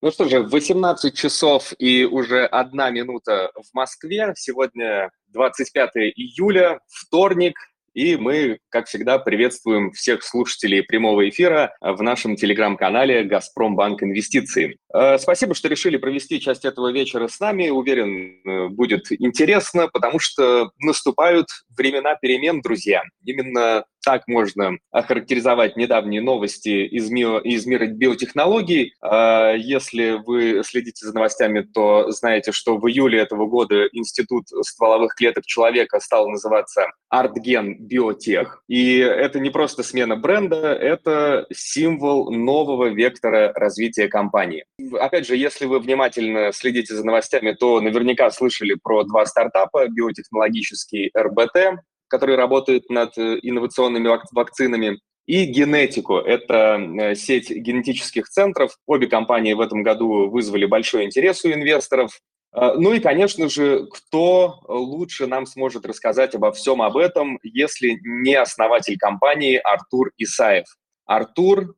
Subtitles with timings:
[0.00, 4.32] Ну что же, 18 часов и уже одна минута в Москве.
[4.36, 7.56] Сегодня 25 июля, вторник,
[7.94, 14.78] и мы, как всегда, приветствуем всех слушателей прямого эфира в нашем телеграм-канале «Газпромбанк Инвестиции».
[14.94, 17.70] Э, спасибо, что решили провести часть этого вечера с нами.
[17.70, 23.02] Уверен, э, будет интересно, потому что наступают времена перемен, друзья.
[23.24, 28.94] Именно так можно охарактеризовать недавние новости из мира, из мира биотехнологий.
[29.00, 35.14] А, если вы следите за новостями, то знаете, что в июле этого года Институт стволовых
[35.14, 38.62] клеток человека стал называться Артген Биотех.
[38.68, 44.64] И это не просто смена бренда, это символ нового вектора развития компании.
[44.98, 51.10] Опять же, если вы внимательно следите за новостями, то наверняка слышали про два стартапа, биотехнологический
[51.16, 56.16] РБТ который работает над э, инновационными вакцинами, и генетику.
[56.16, 58.76] Это э, сеть генетических центров.
[58.86, 62.18] Обе компании в этом году вызвали большой интерес у инвесторов.
[62.54, 67.98] Э, ну и, конечно же, кто лучше нам сможет рассказать обо всем об этом, если
[68.02, 70.66] не основатель компании Артур Исаев.
[71.04, 71.74] Артур,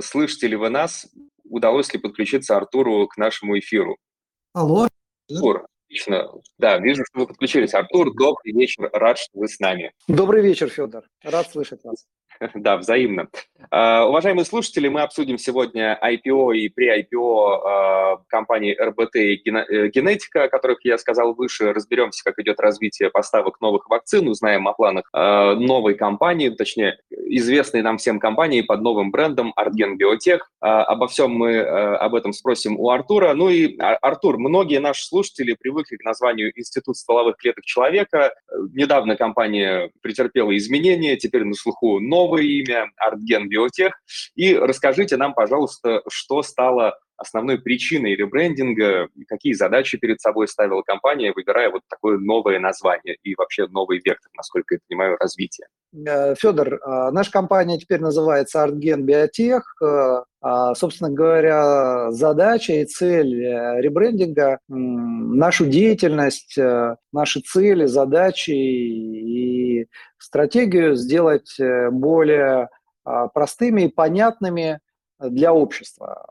[0.00, 1.08] слышите ли вы нас?
[1.44, 3.96] Удалось ли подключиться Артуру к нашему эфиру?
[4.52, 4.88] Алло.
[5.30, 6.30] Артур, Отлично.
[6.56, 7.74] Да, вижу, что вы подключились.
[7.74, 8.88] Артур, добрый вечер.
[8.92, 9.92] Рад, что вы с нами.
[10.06, 11.02] Добрый вечер, Федор.
[11.24, 12.06] Рад слышать вас.
[12.54, 13.28] Да, взаимно.
[13.70, 19.88] Uh, уважаемые слушатели, мы обсудим сегодня IPO и pre-IPO uh, а, компании РБТ и э,
[19.88, 21.74] Генетика, о которых я сказал выше.
[21.74, 27.82] Разберемся, как идет развитие поставок новых вакцин, узнаем о планах uh, новой компании, точнее, известной
[27.82, 30.50] нам всем компании под новым брендом Артген Биотех.
[30.60, 33.34] Обо всем мы об этом спросим у Артура.
[33.34, 38.32] Ну и, Артур, многие наши слушатели привыкли к названию Институт стволовых клеток человека.
[38.72, 43.92] Недавно компания претерпела изменения, теперь на слуху новое имя, Артген Биотех.
[44.34, 51.32] И расскажите нам, пожалуйста, что стало основной причиной ребрендинга, какие задачи перед собой ставила компания,
[51.34, 55.66] выбирая вот такое новое название и вообще новый вектор, насколько я понимаю, развития.
[55.94, 59.74] Э, Федор, э, наша компания теперь называется Артген Биотех.
[59.82, 66.56] Э, а, собственно говоря, задача и цель ребрендинга, нашу деятельность,
[67.12, 69.86] наши цели, задачи и
[70.16, 71.58] стратегию сделать
[71.90, 72.70] более
[73.04, 74.80] а, простыми и понятными
[75.18, 76.24] для общества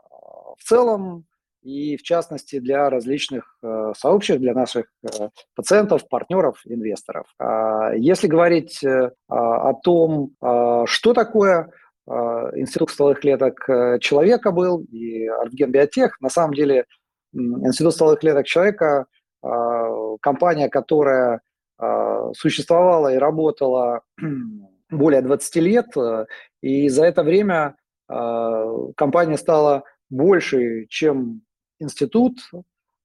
[0.60, 1.24] в целом
[1.62, 7.26] и в частности для различных э, сообществ, для наших э, пациентов, партнеров, инвесторов.
[7.38, 11.70] А если говорить э, о том, э, что такое
[12.06, 12.12] э,
[12.54, 16.86] Институт стволовых клеток э, человека был и Артген Биотех, на самом деле
[17.32, 19.06] Институт стволовых клеток человека
[19.42, 21.42] э, компания, которая
[21.78, 24.00] э, существовала и работала
[24.90, 26.24] более 20 лет, э,
[26.62, 27.76] и за это время
[28.08, 28.64] э,
[28.96, 31.42] компания стала больше, чем
[31.78, 32.38] институт.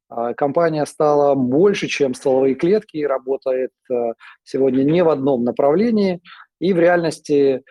[0.10, 6.22] А компания стала больше, чем стволовые клетки, и работает э, сегодня не в одном направлении.
[6.60, 7.64] И в реальности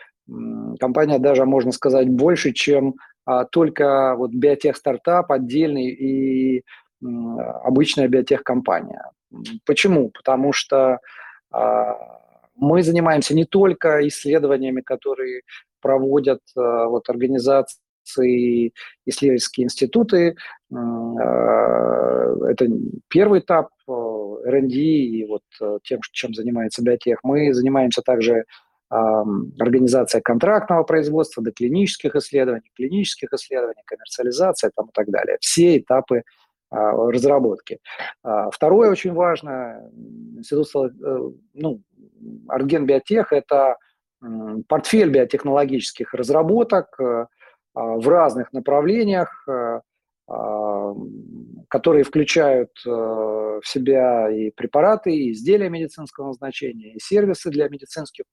[0.81, 2.95] компания даже, можно сказать, больше, чем
[3.27, 6.63] а, только вот биотех-стартап отдельный и
[7.03, 9.11] обычная биотех-компания.
[9.67, 10.11] Почему?
[10.11, 11.01] Потому что
[11.51, 12.21] а,
[12.57, 15.43] мы занимаемся не только исследованиями, которые
[15.81, 17.79] проводят вот, организации,
[18.19, 18.73] и
[19.07, 20.37] исследовательские институты.
[20.73, 20.77] А,
[22.49, 22.67] это
[23.09, 27.21] первый этап э, R&D и вот э, тем, чем занимается биотех.
[27.23, 28.45] Мы занимаемся также
[28.91, 35.37] организация контрактного производства, доклинических исследований, клинических исследований, коммерциализация там, и так далее.
[35.41, 36.23] Все этапы
[36.75, 37.79] а, разработки.
[38.23, 39.81] А, второе очень важно,
[40.37, 41.83] институт, э, ну,
[42.49, 43.77] Арген Биотех– это
[44.69, 46.99] портфель биотехнологических разработок,
[47.75, 49.81] в разных направлениях, а,
[50.29, 50.95] а,
[51.69, 58.25] которые включают э, в себя и препараты, и изделия медицинского назначения, и сервисы для медицинских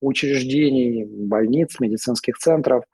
[0.00, 2.84] учреждений, больниц, медицинских центров.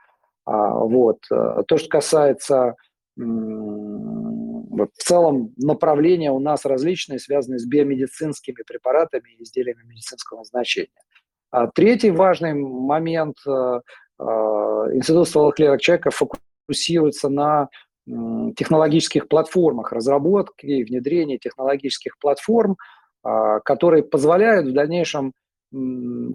[0.47, 1.19] Вот.
[1.31, 2.77] Э, то, что касается
[3.17, 10.89] в целом направления у нас различные, связанные с биомедицинскими препаратами и изделиями медицинского назначения.
[11.51, 17.69] А третий важный момент э, Э, Институт стволовых клеток человека фокусируется на
[18.57, 22.77] технологических платформах разработки и внедрения технологических платформ,
[23.25, 25.33] э, которые позволяют в дальнейшем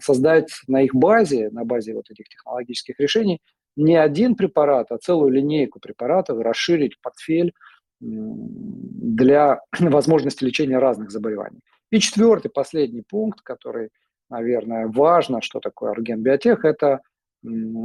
[0.02, 3.42] создать на их базе, на базе вот этих технологических решений,
[3.76, 7.54] не один препарат, а целую линейку препаратов, расширить портфель
[8.00, 11.60] для возможности лечения разных заболеваний.
[11.92, 13.90] И четвертый, последний пункт, который,
[14.30, 17.02] наверное, важно, что такое Арген это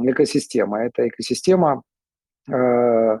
[0.09, 0.83] экосистема.
[0.85, 1.83] Это экосистема
[2.51, 3.19] э,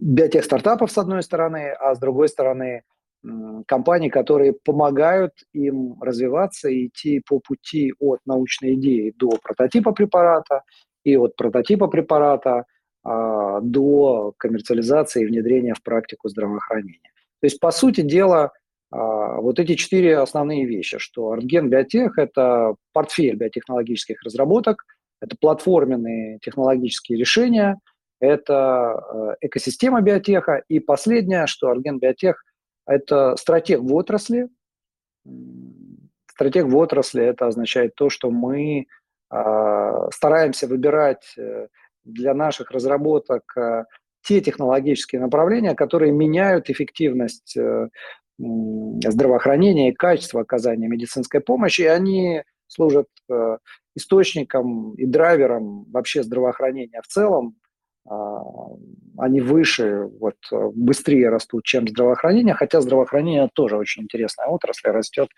[0.00, 2.82] биотех-стартапов с одной стороны, а с другой стороны
[3.66, 10.62] компаний, которые помогают им развиваться и идти по пути от научной идеи до прототипа препарата
[11.04, 12.64] и от прототипа препарата
[13.04, 17.10] а, до коммерциализации и внедрения в практику здравоохранения.
[17.40, 18.52] То есть, по сути дела,
[18.94, 24.84] вот эти четыре основные вещи, что Артген Биотех– это портфель биотехнологических разработок,
[25.22, 27.78] это платформенные технологические решения,
[28.22, 32.44] это э, экосистема биотеха, и последнее, что Артген Биотех–
[32.86, 34.48] это стратег в отрасли.
[36.30, 38.86] Стратег в отрасли– это означает то, что мы
[39.28, 41.66] а, стараемся выбирать э,
[42.04, 43.84] для наших разработок э,
[44.22, 47.56] те технологические направления, которые меняют эффективность
[48.38, 53.58] здравоохранения и качество оказания медицинской помощи, и они служат э,
[53.94, 57.56] источником и драйвером вообще здравоохранения в целом.
[58.10, 58.14] Э,
[59.18, 60.36] они выше, вот,
[60.74, 65.28] быстрее растут, чем здравоохранение, хотя здравоохранение тоже очень интересная отрасль, растет,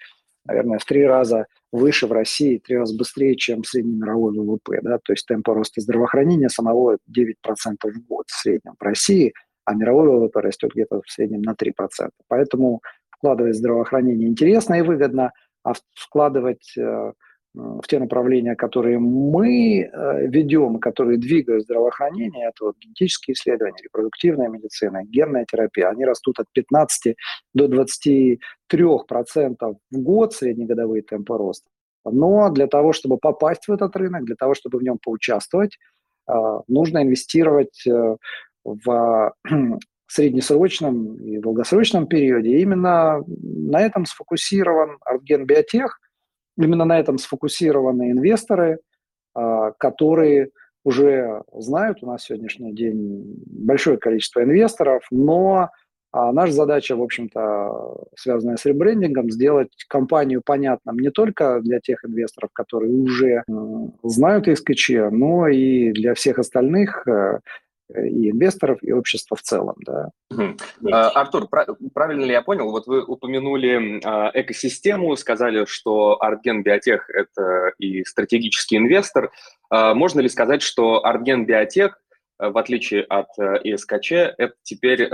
[0.46, 4.79] наверное, в три раза выше в России, три раза быстрее, чем средний мировой ВВП.
[4.82, 4.99] Да?
[5.02, 7.35] То есть темп роста здравоохранения самого 9%
[7.82, 9.32] в год в среднем в России–
[9.64, 12.11] а мировой ВВП растет где-то в среднем на 3%.
[12.28, 12.81] Поэтому
[13.11, 15.32] вкладывать в здравоохранение интересно и выгодно,
[15.62, 17.12] а вкладывать э,
[17.55, 24.49] в те направления, которые мы э, ведем, которые двигают здравоохранение, это вот генетические исследования, репродуктивная
[24.49, 27.17] медицина, генная терапия, они растут от 15
[27.55, 28.38] до 23
[29.06, 31.69] процентов в год среднегодовые темпы роста.
[32.05, 35.78] Но для того, чтобы попасть в этот рынок, для того, чтобы в нем поучаствовать,
[36.28, 36.32] э,
[36.67, 37.87] нужно инвестировать
[40.06, 42.58] в среднесрочном и долгосрочном периоде.
[42.58, 45.99] именно на этом сфокусирован Артген Биотех,
[46.56, 48.78] именно на этом сфокусированы инвесторы,
[49.34, 50.50] а, которые
[50.84, 55.70] уже знают, у нас сегодняшний день большое количество инвесторов, но
[56.12, 62.05] а, наша задача, в общем-то, связанная с ребрендингом, сделать компанию понятным не только для тех
[62.05, 63.43] инвесторов, которые уже
[64.05, 67.40] знают СКЧ, но и для всех остальных, э,
[67.92, 69.76] и инвесторов, и общества в целом.
[69.84, 70.10] Да.
[70.90, 72.70] А, Артур, правильно ли я понял?
[72.70, 79.32] Вот вы упомянули а, экосистему, сказали, что Артген Биотех– это и стратегический инвестор.
[79.70, 82.00] А, можно ли сказать, что Артген Биотех,
[82.38, 85.08] в отличие от ИСКЧ, это теперь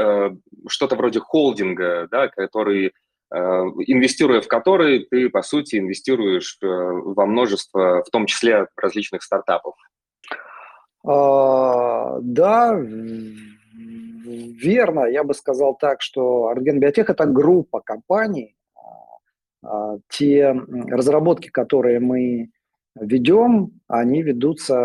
[0.69, 2.93] что-то вроде холдинга, да, который
[3.31, 9.75] инвестируя в который, ты, по сути, инвестируешь во множество, в том числе различных стартапов.
[11.05, 12.75] А, да,
[14.25, 15.06] верно.
[15.06, 18.56] Я бы сказал так, что Арген Биотех– это группа компаний.
[19.62, 20.55] А, те
[20.88, 22.50] разработки, которые мы
[22.94, 24.76] ведем, они ведутся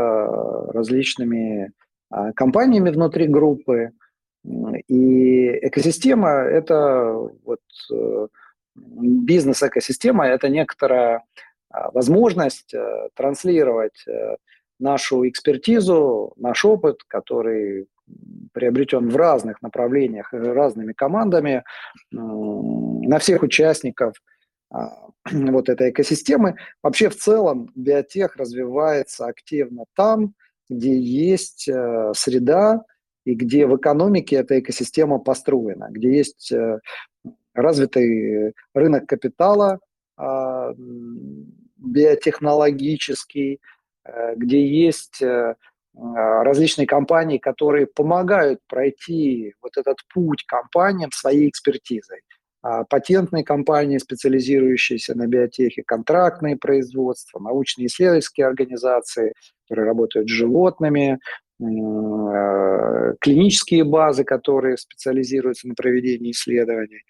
[0.73, 1.71] различными
[2.09, 3.91] а, компаниями внутри группы.
[4.87, 7.13] И экосистема– это
[7.43, 7.61] вот
[7.91, 8.27] э,
[8.75, 11.23] бизнес-экосистема, это некоторая
[11.93, 14.35] возможность э, транслировать э,
[14.79, 17.87] нашу экспертизу, наш опыт, который
[18.53, 21.63] приобретен в разных направлениях, разными командами,
[22.11, 24.13] на всех участников
[24.69, 26.55] а, вот этой экосистемы.
[26.83, 30.33] Вообще в целом биотех развивается активно там,
[30.69, 32.83] где есть э, среда
[33.23, 36.79] и где в экономике эта экосистема построена, где есть э,
[37.53, 39.79] развитый рынок капитала
[40.17, 40.73] а,
[41.77, 43.59] биотехнологический,
[44.35, 45.55] где есть э,
[45.97, 52.21] а, различные компании, которые помогают пройти вот этот путь компаниям своей экспертизой.
[52.61, 59.33] А, патентные компании, специализирующиеся на биотехе, контрактные производства, научные исследовательские организации,
[59.63, 61.19] которые работают с животными,
[61.59, 67.03] э, клинические базы, которые специализируются на проведении исследований,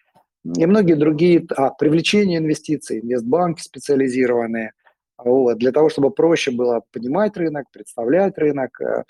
[0.44, 4.74] и многие другие, а, привлечение инвестиций, инвестбанки специализированные–
[5.24, 8.80] для того, чтобы проще было понимать рынок, представлять рынок.
[8.82, 9.04] Э,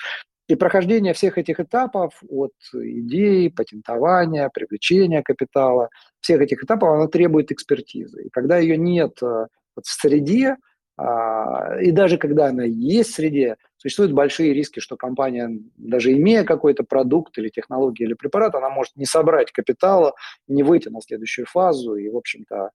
[0.48, 7.52] и прохождение всех этих этапов от идеи, патентования, привлечения капитала, всех этих этапов, она требует
[7.52, 8.26] экспертизы.
[8.26, 10.58] И когда ее нет э, вот в среде,
[10.98, 16.44] а, и даже когда она есть в среде, существуют большие риски, что компания, даже имея
[16.44, 20.14] какой-то продукт или технологию или препарат, она может не собрать капитала,
[20.48, 22.72] не выйти на следующую фазу и, в общем-то,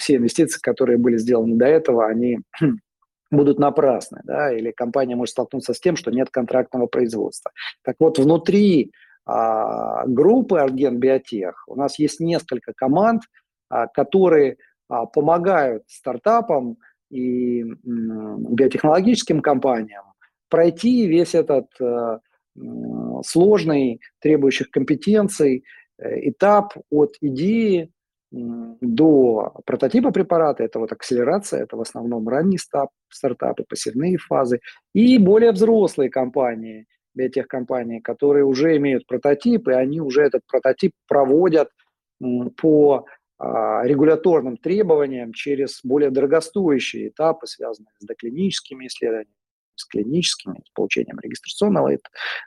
[0.00, 2.38] все инвестиции, которые были сделаны до этого, они
[3.30, 7.50] будут напрасны, да, или компания может столкнуться с тем, что нет контрактного производства.
[7.82, 8.92] Так вот, внутри
[9.26, 13.22] а, группы Арген Биотех у нас есть несколько команд,
[13.68, 14.56] а, которые
[14.88, 16.78] а, помогают стартапам
[17.10, 20.04] и м, биотехнологическим компаниям
[20.48, 22.20] пройти весь этот а,
[23.22, 25.64] сложный, требующих компетенций
[25.98, 27.90] этап от идеи
[28.30, 34.60] до прототипа препарата, это вот акселерация, это в основном ранний стап, стартапы, пассивные фазы,
[34.92, 41.70] и более взрослые компании, биотехкомпании, которые уже имеют прототип, и они уже этот прототип проводят
[42.56, 43.06] по
[43.38, 49.32] а, регуляторным требованиям через более дорогостоящие этапы, связанные с доклиническими исследованиями,
[49.76, 51.96] с клиническими, с получением регистрационного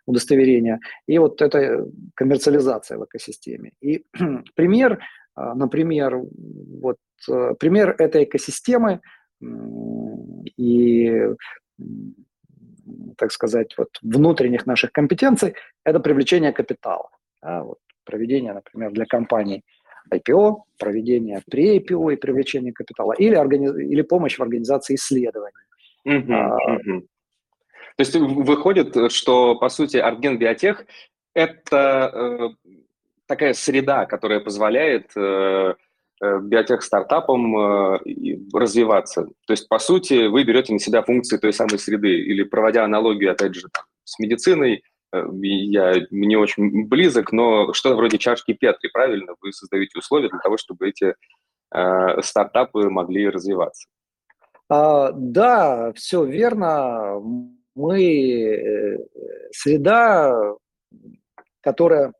[0.05, 3.71] удостоверения, и вот это коммерциализация в экосистеме.
[3.81, 4.05] И
[4.55, 4.99] пример
[5.35, 6.21] например,
[6.81, 6.97] вот
[7.29, 9.01] э, пример этой экосистемы
[10.57, 11.27] и,
[13.17, 17.09] так сказать, вот внутренних наших компетенций– это привлечение капитала.
[17.41, 19.63] Да, вот проведение, например, для компаний
[20.13, 23.75] IPO, проведение pre-IPO и привлечение капитала, или, организ...
[23.75, 25.53] или помощь в организации исследований.
[26.07, 27.01] Uh-huh, а, uh-huh.
[27.97, 30.85] То есть выходит, что, по сути, Арген Биотех–
[31.33, 32.71] это э,
[33.31, 35.73] такая среда, которая позволяет э,
[36.21, 37.99] э, биотех-стартапам э,
[38.53, 39.23] развиваться.
[39.47, 43.31] То есть, по сути, вы берете на себя функции той самой среды, или проводя аналогию,
[43.31, 43.69] опять же,
[44.03, 44.83] с медициной,
[45.13, 49.33] я не очень близок, но что-то вроде чашки Петри, правильно?
[49.41, 51.15] Вы создаете условия для того, чтобы эти
[52.21, 53.87] стартапы могли развиваться.
[54.69, 57.19] А, да, все верно.
[57.75, 58.99] Мы
[59.51, 60.55] среда,
[61.61, 62.13] которая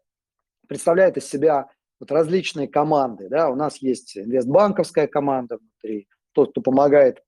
[0.72, 1.68] представляет из себя
[2.00, 3.28] вот различные команды.
[3.28, 3.50] Да?
[3.50, 7.22] У нас есть инвестбанковская команда внутри, тот, кто помогает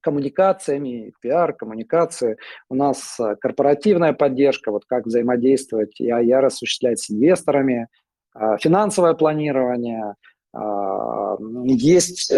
[0.00, 2.36] коммуникациями, пиар, коммуникации.
[2.68, 7.88] У нас э, корпоративная поддержка, вот как взаимодействовать и IR осуществлять с инвесторами,
[8.36, 10.14] э, финансовое планирование,
[10.54, 12.32] э, есть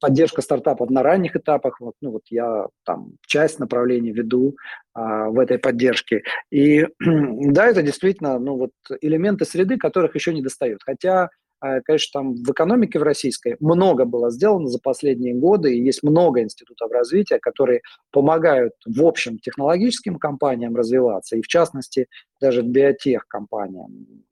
[0.00, 1.80] поддержка стартапов на ранних этапах.
[1.80, 4.56] Вот, ну, вот я там часть направлений веду
[4.94, 6.22] а, в этой поддержке.
[6.50, 10.82] И да, это действительно ну, вот элементы среды, которых еще не достают.
[10.84, 11.30] Хотя
[11.60, 16.02] а, конечно, там в экономике в российской много было сделано за последние годы, и есть
[16.02, 17.80] много институтов развития, которые
[18.12, 22.06] помогают в общем технологическим компаниям развиваться, и в частности
[22.40, 24.24] даже биотех-компаниям,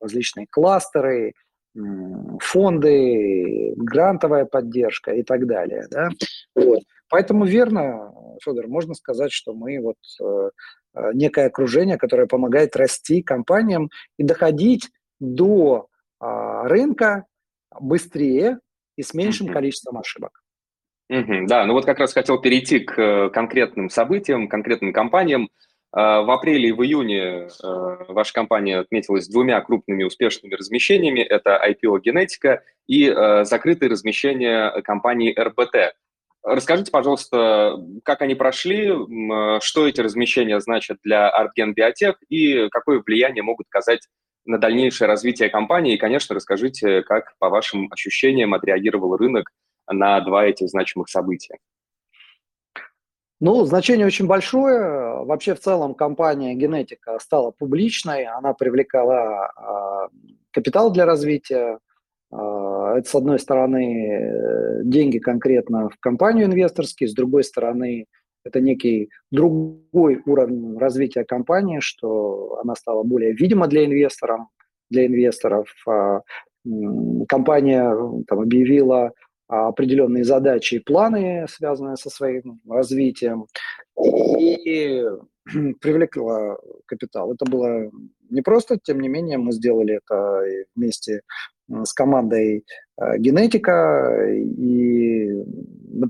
[0.00, 1.34] различные кластеры,
[2.40, 5.86] фонды, грантовая поддержка и так далее.
[5.90, 6.08] Да?
[6.54, 6.82] Вот.
[7.08, 8.12] Поэтому верно,
[8.42, 10.50] Федор, можно сказать, что мы вот э,
[10.94, 15.88] э, некое окружение, которое помогает расти компаниям и доходить до
[16.20, 16.26] э,
[16.64, 17.26] рынка
[17.78, 18.58] быстрее
[18.96, 19.52] и с меньшим mm-hmm.
[19.52, 20.42] количеством ошибок.
[21.10, 25.50] Mm-hmm, да, ну вот как раз хотел перейти к э, конкретным событиям, конкретным компаниям.
[25.92, 31.20] А, в апреле и в июне а, ваша компания отметилась двумя крупными успешными размещениями.
[31.20, 35.94] Это IPO Генетика и а, закрытые размещения компании РБТ.
[36.44, 38.88] Расскажите, пожалуйста, как они прошли,
[39.60, 44.08] что эти размещения значат для Artgen Biotech и какое влияние могут оказать
[44.44, 45.94] на дальнейшее развитие компании.
[45.94, 49.50] И, конечно, расскажите, как, по вашим ощущениям, отреагировал рынок
[49.88, 51.58] на два этих значимых события.
[53.44, 55.24] Ну, значение очень большое.
[55.24, 59.50] Вообще, в целом, компания Генетика стала публичной, она привлекала
[60.12, 60.16] э,
[60.52, 61.80] капитал для развития.
[62.30, 68.06] Э, это, с одной стороны, деньги конкретно в компанию инвесторские, с другой стороны,
[68.44, 74.42] это некий другой уровень развития компании, что она стала более видима для инвесторов.
[74.88, 75.66] Для инвесторов.
[75.88, 76.20] Э,
[77.28, 77.92] компания
[78.28, 79.10] там, объявила
[79.52, 83.46] определенные задачи и планы, связанные со своим развитием,
[84.00, 85.04] и
[85.80, 86.56] привлекла
[86.86, 87.32] капитал.
[87.34, 87.90] Это было
[88.30, 90.42] не просто, тем не менее, мы сделали это
[90.74, 91.20] вместе
[91.68, 92.64] с командой
[92.98, 95.44] э, генетика, и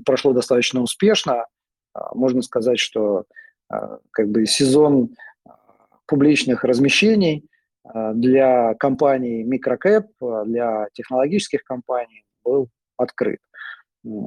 [0.05, 1.45] прошло достаточно успешно.
[1.93, 3.25] А, можно сказать, что
[3.69, 5.09] а, как бы сезон
[6.05, 7.49] публичных размещений
[8.13, 10.05] для компаний микрокэп,
[10.45, 13.39] для технологических компаний был открыт.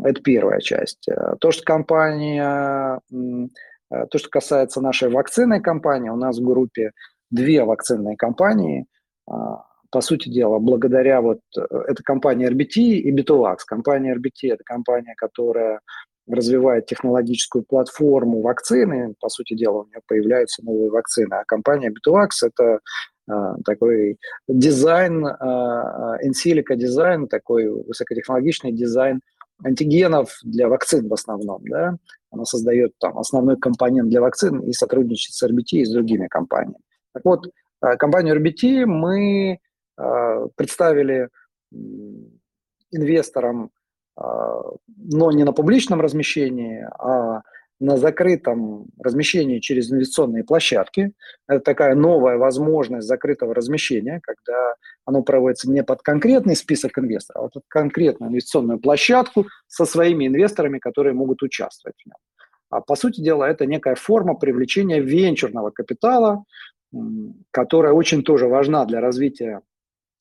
[0.04, 1.08] Это первая часть.
[1.08, 6.92] Э, то, что компания, э, то, что касается нашей вакцинной компании, у нас в группе
[7.30, 8.86] две вакцинные компании.
[9.28, 13.58] А, по сути дела, благодаря вот э, это компания RBT и Betuvax.
[13.66, 15.80] Компания RBT– это компания, которая
[16.28, 19.14] развивает технологическую платформу вакцины.
[19.20, 21.34] По сути дела, у нее появляются новые вакцины.
[21.34, 22.80] А компания Betuvax– это
[23.28, 24.18] а, такой
[24.48, 25.24] дизайн,
[26.22, 29.20] in silico а, дизайн, такой высокотехнологичный дизайн
[29.64, 31.96] антигенов для вакцин в основном, да,
[32.30, 36.76] она создает там основной компонент для вакцин и сотрудничает с RBT и с другими компаниями.
[37.14, 37.46] Так вот,
[37.98, 39.58] компанию RBT мы
[40.56, 41.30] представили
[42.90, 43.70] инвесторам,
[44.16, 47.42] но не на публичном размещении, а
[47.78, 51.12] на закрытом размещении через инвестиционные площадки.
[51.46, 57.48] Это такая новая возможность закрытого размещения, когда оно проводится не под конкретный список инвесторов, а
[57.48, 62.16] под конкретную инвестиционную площадку со своими инвесторами, которые могут участвовать в нем.
[62.70, 66.44] А по сути дела это некая форма привлечения венчурного капитала,
[67.50, 69.60] которая очень тоже важна для развития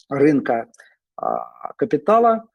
[0.09, 0.67] рынка
[1.15, 2.49] а, капитала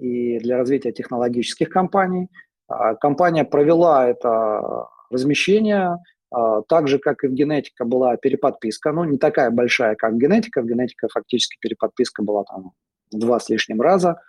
[0.00, 2.28] и для развития технологических компаний.
[2.68, 5.98] А, компания провела это размещение,
[6.30, 10.62] а, так же, как и в генетика была переподписка, ну, не такая большая, как генетика,
[10.62, 12.72] в генетика фактически переподписка была там
[13.10, 14.20] два с лишним раза,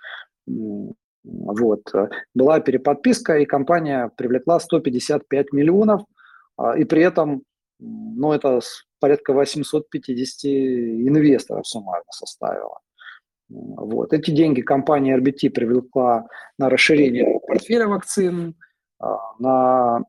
[1.24, 1.82] вот.
[2.34, 6.04] Была переподписка, и компания привлекла 155 миллионов,
[6.78, 7.44] и при этом,
[7.80, 8.62] ну, это
[9.00, 12.80] порядка 850 инвесторов суммарно составило.
[13.50, 14.14] Вот.
[14.14, 16.28] Эти деньги компания RBT привлекла
[16.58, 18.56] на расширение портфеля вакцин,
[19.00, 20.04] а, на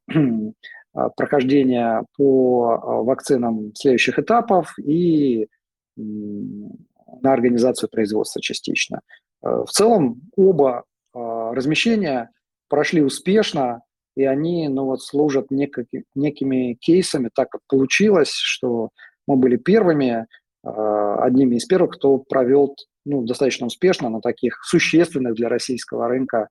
[0.95, 5.49] а, прохождение по а, вакцинам следующих этапов и
[5.97, 9.01] на организацию производства частично.
[9.43, 12.31] В целом оба размещения
[12.69, 13.83] прошли успешно,
[14.17, 18.91] и они ну, вот, служат некими, некими кейсами, так как получилось, что
[19.27, 20.27] мы были первыми,
[20.65, 22.75] одними из первых, кто провел
[23.05, 26.49] ну, достаточно успешно на таких существенных для российского рынка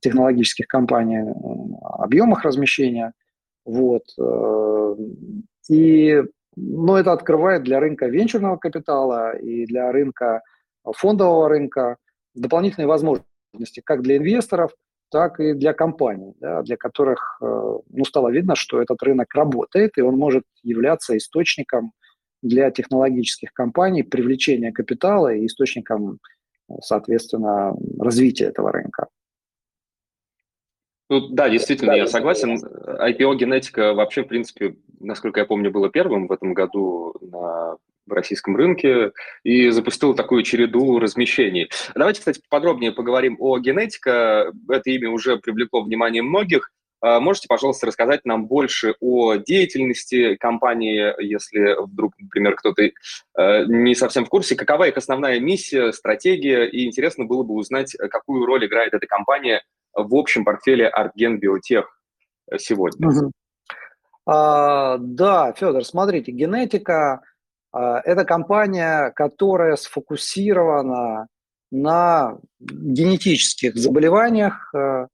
[0.00, 1.22] технологических компаний
[1.82, 3.12] объемах размещения.
[3.64, 4.02] Вот.
[4.20, 4.96] Э,
[5.70, 6.22] и,
[6.56, 10.42] но это открывает для рынка венчурного капитала и для рынка
[10.84, 11.96] фондового рынка
[12.34, 14.72] дополнительные возможности как для инвесторов,
[15.10, 19.96] так и для компаний, да, для которых э, ну, стало видно, что этот рынок работает,
[19.96, 21.92] и он может являться источником
[22.44, 26.20] для технологических компаний привлечения капитала и источником,
[26.80, 29.08] соответственно, развития этого рынка.
[31.10, 32.56] Ну, да, действительно, да, я согласен.
[32.56, 37.76] IPO генетика вообще, в принципе, насколько я помню, было первым в этом году на
[38.08, 41.70] российском рынке и запустил такую череду размещений.
[41.94, 44.52] Давайте, кстати, подробнее поговорим о генетика.
[44.68, 46.70] Это имя уже привлекло внимание многих.
[47.04, 52.92] А, можете, пожалуйста, рассказать нам больше о деятельности компании, если вдруг, например, кто-то э,
[53.66, 58.46] не совсем в курсе, какова их основная миссия, стратегия, и интересно было бы узнать, какую
[58.46, 59.62] роль играет эта компания
[59.92, 61.84] в общем портфеле Artgen Biotech
[62.56, 63.08] сегодня.
[63.08, 63.32] Угу.
[64.26, 67.20] А, да, Федор, смотрите, генетика
[67.70, 71.26] а,– это компания, которая сфокусирована
[71.70, 75.08] на генетических заболеваниях, а,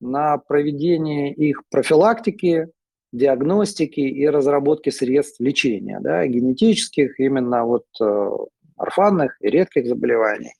[0.00, 2.68] на проведение их профилактики,
[3.12, 8.30] диагностики и разработки средств лечения, да, генетических, именно вот э,
[8.76, 10.52] орфанных и редких заболеваний.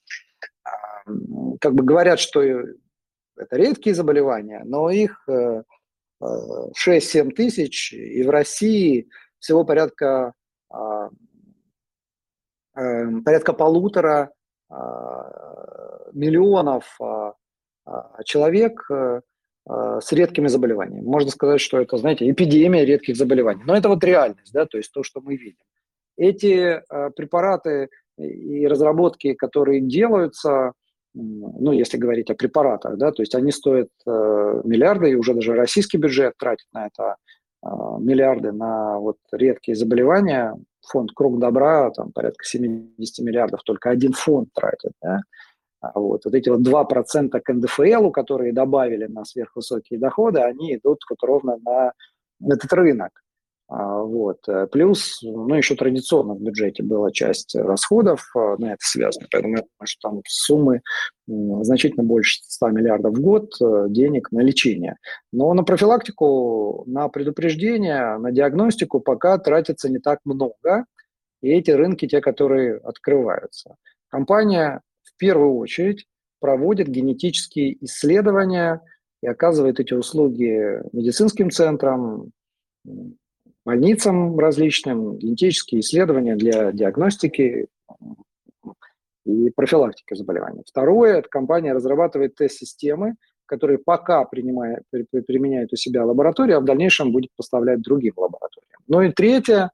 [1.60, 5.76] Как бы говорят, что это редкие заболевания, но их 6-7
[6.20, 10.34] э, э, тысяч, и в России всего порядка,
[10.70, 11.10] а,
[12.74, 14.32] порядка полутора
[14.68, 17.34] а, миллионов а,
[18.24, 18.90] человек
[19.68, 21.04] Э, с редкими заболеваниями.
[21.04, 23.62] Можно сказать, что это, знаете, эпидемия редких заболеваний.
[23.66, 25.58] Но это вот реальность, да, то есть то, что мы видим.
[26.16, 30.72] Эти э, препараты и разработки, которые делаются,
[31.12, 35.54] ну, если говорить о препаратах, да, то есть они стоят э, миллиарды, и уже даже
[35.54, 37.16] российский бюджет тратит на это
[37.62, 37.68] э,
[38.00, 40.56] миллиарды на вот редкие заболевания.
[40.86, 45.20] Фонд «Круг добра» там порядка 70 миллиардов, только один фонд тратит, да, а
[45.80, 51.22] вот, вот эти вот 2% к НДФЛ, которые добавили на сверхвысокие доходы, они идут вот
[51.22, 51.92] ровно на
[52.40, 53.10] этот рынок.
[53.70, 54.38] А, вот.
[54.72, 59.60] Плюс, ну, еще традиционно в бюджете была часть расходов а, на это связано, поэтому я
[59.60, 60.80] думаю, что там суммы
[61.26, 64.96] значительно больше 100 миллиардов в год э, денег на лечение.
[65.30, 70.86] Но на профилактику, на предупреждение, на диагностику пока тратится не так много,
[71.42, 73.76] и эти рынки те, которые открываются.
[74.08, 74.80] Компания
[75.18, 76.06] первую очередь
[76.40, 78.80] проводит генетические исследования
[79.22, 82.30] и оказывает эти услуги медицинским центрам,
[83.64, 87.66] больницам различным, генетические исследования для диагностики
[89.26, 90.62] и профилактики заболеваний.
[90.66, 97.12] Второе, эта компания разрабатывает тест-системы, которые пока принимает, применяет у себя лаборатория, а в дальнейшем
[97.12, 98.80] будет поставлять другим лабораториям.
[98.86, 99.70] Ну и третье,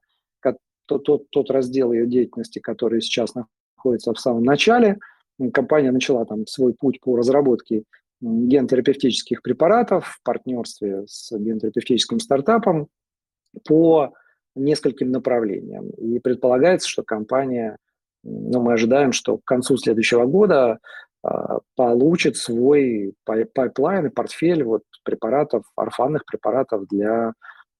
[0.87, 4.97] тот, тот, тот раздел ее деятельности, который сейчас находится в самом начале–
[5.53, 7.83] компания начала там свой путь по разработке
[8.21, 12.87] гентерапевтических препаратов в партнерстве с гентерапевтическим стартапом
[13.67, 14.13] по
[14.55, 15.89] нескольким направлениям.
[15.91, 17.77] И предполагается, что компания,
[18.23, 20.79] ну, мы ожидаем, что к концу следующего года
[21.23, 21.29] э,
[21.75, 27.33] получит свой pipeline и портфель вот препаратов, орфанных препаратов для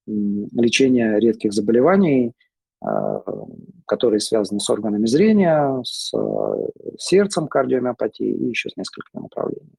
[0.07, 2.33] лечения редких заболеваний,
[3.87, 6.11] которые связаны с органами зрения, с
[6.97, 9.75] сердцем, кардиомиопатией и еще с несколькими направлениями.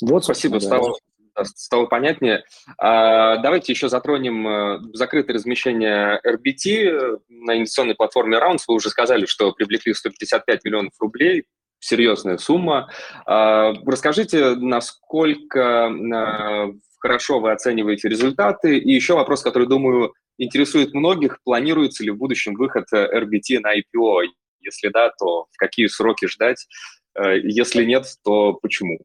[0.00, 0.96] Вот, Спасибо, стало,
[1.42, 2.44] стало понятнее.
[2.78, 8.62] А, давайте еще затронем э, закрытое размещение RBT на инвестиционной платформе Rounds.
[8.68, 11.44] Вы уже сказали, что привлекли 155 миллионов рублей
[11.84, 12.88] серьезная сумма.
[13.26, 18.78] А, расскажите, насколько а, хорошо вы оцениваете результаты?
[18.78, 21.38] И еще вопрос, который, думаю, интересует многих.
[21.44, 24.28] Планируется ли в будущем выход RBT на IPO?
[24.60, 26.66] Если да, то в какие сроки ждать?
[27.14, 28.98] Э, если нет, то почему?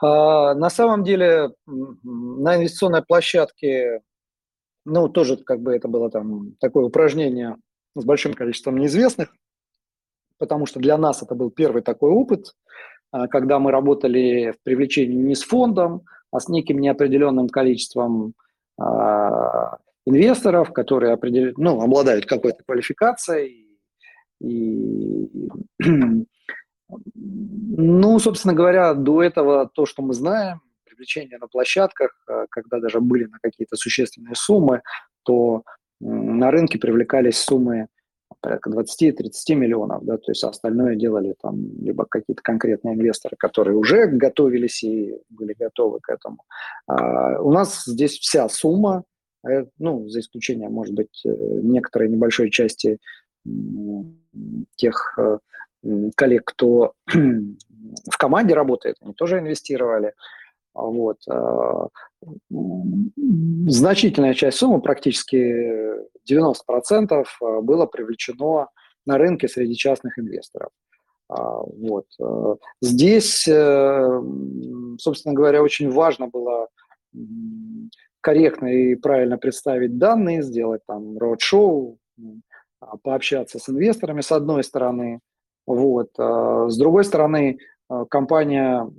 [0.00, 4.00] А, на самом деле на инвестиционной площадке,
[4.86, 7.56] ну, тоже как бы это было там такое упражнение
[7.94, 9.28] с большим количеством неизвестных
[10.38, 12.54] потому что для нас это был первый такой опыт,
[13.10, 18.34] а, когда мы работали в привлечении не с фондом, а с неким неопределенным количеством
[18.78, 23.68] а, инвесторов, которые определяют, ну, обладают какой-то квалификацией.
[24.40, 25.28] И,
[27.14, 33.00] ну, собственно говоря, до этого то, что мы знаем, привлечение на площадках, а, когда даже
[33.00, 34.82] были на какие-то существенные суммы,
[35.22, 35.62] то
[36.00, 37.88] на рынке привлекались суммы
[38.42, 44.06] порядка 20-30 миллионов, да, то есть остальное делали там либо какие-то конкретные инвесторы, которые уже
[44.06, 46.38] готовились и были готовы к этому.
[46.86, 49.04] А у нас здесь вся сумма,
[49.48, 52.98] э, ну, за исключением, может быть, э, некоторой небольшой части
[54.76, 55.38] тех э,
[56.16, 60.14] коллег, кто в команде работает, они тоже инвестировали.
[60.74, 61.18] Вот.
[63.66, 65.72] Значительная часть суммы, практически
[66.30, 66.54] 90%
[67.12, 68.68] э, было привлечено
[69.06, 70.70] на рынке среди частных инвесторов.
[71.28, 72.06] А, вот.
[72.20, 74.22] Э, здесь, э,
[74.98, 76.68] собственно говоря, очень важно было
[78.20, 81.98] корректно и правильно представить данные, сделать там роуд-шоу,
[83.02, 85.20] пообщаться с инвесторами с одной стороны.
[85.66, 86.10] Вот.
[86.16, 87.58] С другой стороны,
[88.08, 88.90] компания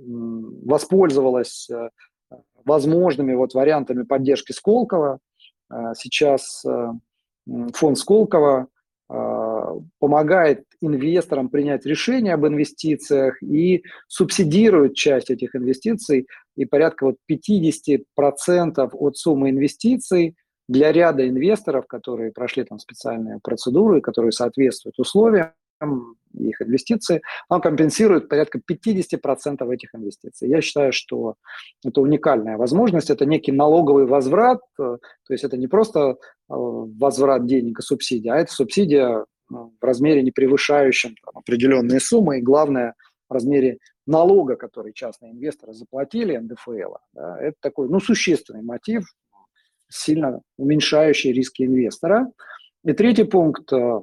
[0.64, 1.68] воспользовалась
[2.64, 5.18] возможными вот вариантами поддержки Сколково.
[5.94, 6.64] Сейчас
[7.72, 8.68] фонд Сколково
[9.08, 17.16] а, помогает инвесторам принять решение об инвестициях и субсидирует часть этих инвестиций и порядка вот
[17.30, 20.36] 50% от суммы инвестиций
[20.68, 25.50] для ряда инвесторов, которые прошли там специальные процедуры, которые соответствуют условиям,
[26.34, 30.48] их инвестиции, он компенсирует порядка 50% этих инвестиций.
[30.48, 31.34] Я считаю, что
[31.84, 36.14] это уникальная возможность, это некий налоговый возврат, э, то есть это не просто э,
[36.48, 42.38] возврат денег и субсидия, а это субсидия ну, в размере не превышающем там, определенные суммы,
[42.38, 42.94] и главное,
[43.28, 46.94] в размере налога, который частные инвесторы заплатили, НДФЛ.
[47.12, 49.04] Да, это такой ну, существенный мотив,
[49.88, 52.30] сильно уменьшающий риски инвестора.
[52.84, 54.00] И третий пункт, э,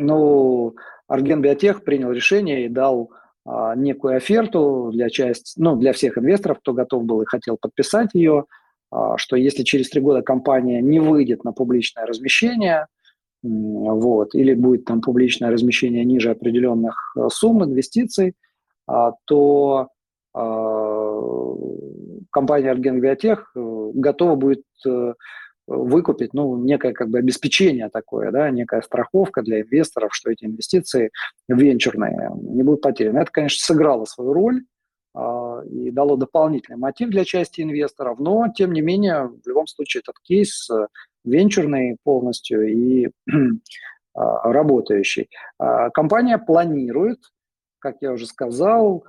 [0.00, 0.74] ну,
[1.08, 3.10] Арген Биотех принял решение и дал
[3.44, 8.10] а, некую оферту для часть, ну, для всех инвесторов, кто готов был и хотел подписать
[8.14, 8.44] ее,
[8.90, 12.86] а, что если через три года компания не выйдет на публичное размещение,
[13.42, 18.34] вот, или будет там публичное размещение ниже определенных а, сумм инвестиций,
[18.86, 19.88] а, то
[20.34, 21.00] а,
[22.30, 25.14] компания Арген Биотех э, готова будет э,
[25.70, 31.10] выкупить, ну, некое как бы обеспечение такое, да, некая страховка для инвесторов, что эти инвестиции
[31.48, 33.18] венчурные не будут потеряны.
[33.20, 34.64] Это, конечно, сыграло свою роль
[35.14, 35.20] э,
[35.70, 40.16] и дало дополнительный мотив для части инвесторов, но, тем не менее, в любом случае этот
[40.22, 40.88] кейс э,
[41.24, 43.10] венчурный полностью и э,
[44.14, 45.30] работающий.
[45.60, 47.20] Э, компания планирует,
[47.78, 49.04] как я уже сказал,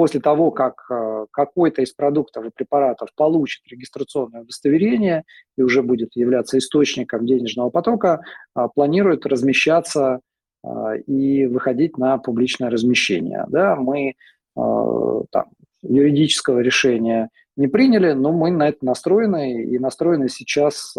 [0.00, 5.24] после того, как э, какой-то из продуктов и препаратов получит регистрационное удостоверение
[5.58, 8.22] и уже будет являться источником денежного потока,
[8.54, 10.20] а, планирует размещаться
[10.64, 13.44] а, и выходить на публичное размещение.
[13.48, 14.14] Да, мы
[14.56, 15.50] а, там,
[15.82, 20.96] юридического решения не приняли, но мы на это настроены и настроены сейчас,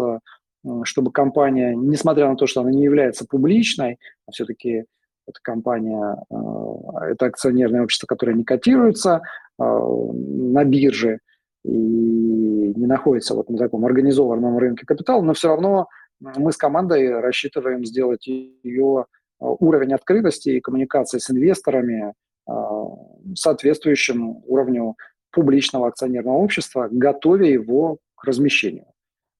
[0.84, 4.84] чтобы компания, несмотря на то, что она не является публичной, а все-таки
[5.26, 9.22] это компания, э, это акционерное общество, которое не котируется
[9.58, 11.20] э, на бирже
[11.64, 15.88] и не находится вот на таком организованном рынке капитала, но все равно
[16.20, 19.06] мы с командой рассчитываем сделать ее э,
[19.38, 22.14] уровень открытости и коммуникации с инвесторами
[23.36, 24.96] соответствующим уровню
[25.30, 28.86] публичного акционерного общества, готовя его к размещению.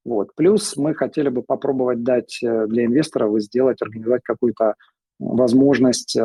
[0.05, 0.37] Вот.
[0.37, 4.77] Плюс мы хотели бы попробовать дать для инвесторов и сделать, организовать какую-то
[5.23, 6.17] возможность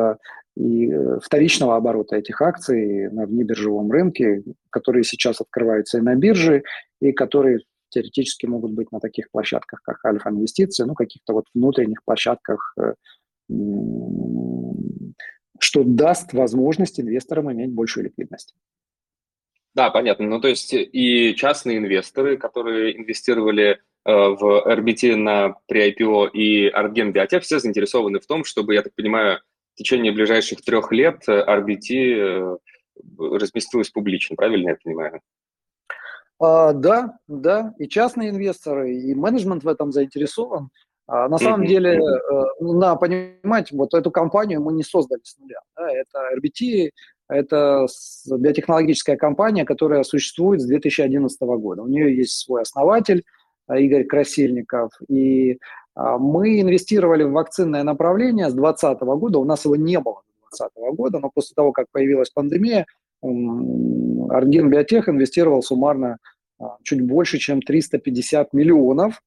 [0.56, 6.64] и вторичного оборота этих акций на внебиржевом рынке, которые сейчас открываются и на бирже,
[7.00, 12.02] и которые теоретически могут быть на таких площадках, как Альфа Инвестиции, ну, каких-то вот внутренних
[12.04, 12.74] площадках,
[15.60, 18.54] что даст возможность инвесторам иметь большую ликвидность.
[19.74, 20.26] Да, понятно.
[20.26, 26.70] Ну, то есть и частные инвесторы, которые инвестировали э, в RBT на при IPO и
[26.70, 29.40] Argen Biotech, все заинтересованы в том, чтобы, я так понимаю,
[29.74, 32.56] в течение ближайших трех лет RBT э,
[33.18, 35.20] разместилась публично, правильно я понимаю?
[36.40, 40.70] А, да, да, и частные инвесторы, и менеджмент в этом заинтересован.
[41.06, 41.66] А, на самом mm-hmm.
[41.66, 45.60] деле, э, надо понимать, вот эту компанию мы не создали с нуля.
[45.76, 46.90] Да, это RBT,
[47.28, 47.86] это
[48.30, 51.82] биотехнологическая компания, которая существует с 2011 года.
[51.82, 53.24] У нее есть свой основатель,
[53.76, 55.58] Игорь Красильников, и
[55.94, 60.58] а, мы инвестировали в вакцинное направление с 2020 года, у нас его не было с
[60.58, 62.86] 2020 года, но после того, как появилась пандемия,
[63.22, 66.18] Арген Биотех инвестировал суммарно
[66.84, 69.20] чуть больше, чем 350 миллионов,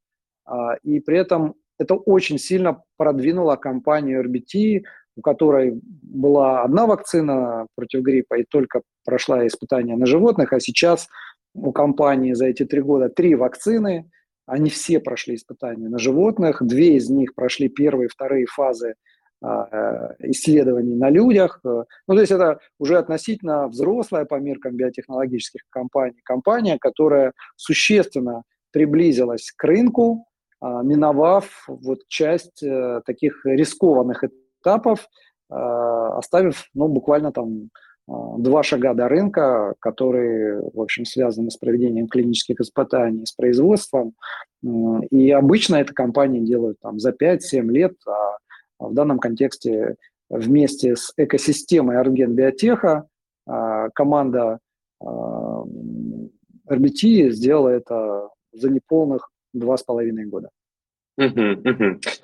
[0.83, 4.83] и при этом это очень сильно продвинуло компанию RBT,
[5.17, 11.07] у которой была одна вакцина против гриппа и только прошла испытания на животных, а сейчас
[11.53, 14.09] у компании за эти три года три вакцины,
[14.51, 18.95] они все прошли испытания на животных, две из них прошли первые и вторые фазы
[19.41, 21.61] а, э, исследований на людях.
[21.63, 29.53] Ну, то есть это уже относительно взрослая по меркам биотехнологических компаний, компания, которая существенно приблизилась
[29.55, 30.25] к рынку,
[30.59, 34.25] а, миновав вот часть э, таких рискованных
[34.59, 35.07] этапов,
[35.49, 37.69] а, оставив ну, буквально там
[38.07, 44.13] два шага до рынка, которые, в общем, связаны с проведением клинических испытаний, с производством.
[45.11, 48.37] И обычно это компании делают там за 5-7 лет, а
[48.79, 49.95] в данном контексте
[50.29, 53.07] вместе с экосистемой Арген Биотеха
[53.93, 54.59] команда
[56.71, 60.49] RBT сделала это за неполных два с половиной года.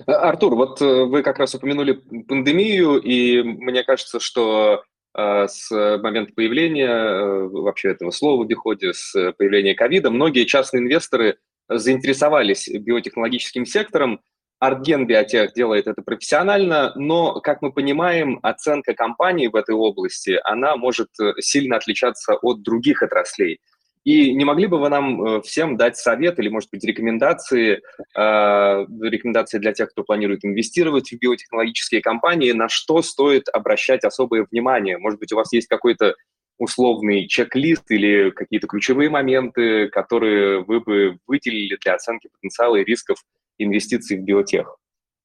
[0.06, 1.94] Артур, вот э, вы как раз упомянули
[2.28, 4.78] пандемию, и мне кажется, что э,
[5.18, 11.38] с момента появления э, вообще этого слова в обиходе, с появления ковида, многие частные инвесторы
[11.68, 14.22] заинтересовались биотехнологическим сектором.
[14.60, 20.78] Артген Биотех делает это профессионально, но, как мы понимаем, оценка компании в этой области, она
[20.78, 23.60] может сильно отличаться от других отраслей.
[24.08, 27.82] И не могли бы вы нам э, всем дать совет или, может быть, рекомендации,
[28.16, 34.48] э, рекомендации для тех, кто планирует инвестировать в биотехнологические компании, на что стоит обращать особое
[34.50, 34.98] внимание?
[34.98, 36.16] Может быть, у вас есть какой-то
[36.58, 43.18] условный чек-лист или какие-то ключевые моменты, которые вы бы выделили для оценки потенциала и рисков
[43.58, 44.78] инвестиций в биотех?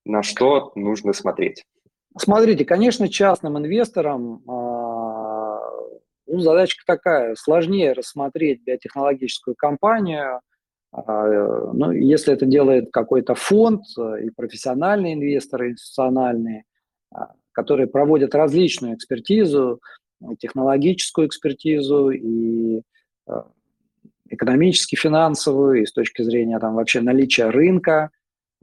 [0.05, 1.62] На что нужно смотреть?
[2.18, 4.82] Смотрите, конечно, частным инвесторам а,
[6.33, 10.40] ну, задачка такая, сложнее рассмотреть биотехнологическую компанию,
[10.90, 16.64] а, ну, если это делает какой-то фонд э, и профессиональные инвесторы, институциональные,
[17.14, 19.81] а, которые проводят различную экспертизу,
[20.38, 22.81] технологическую экспертизу и
[23.27, 23.33] э,
[24.31, 28.11] экономически финансовую, и с точки зрения там, вообще наличия рынка,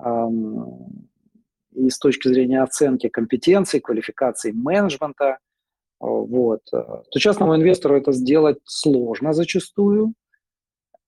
[0.01, 5.38] и с точки зрения оценки компетенций, квалификации менеджмента–
[5.99, 6.62] вот.
[6.71, 10.13] То частному инвестору это сделать сложно зачастую.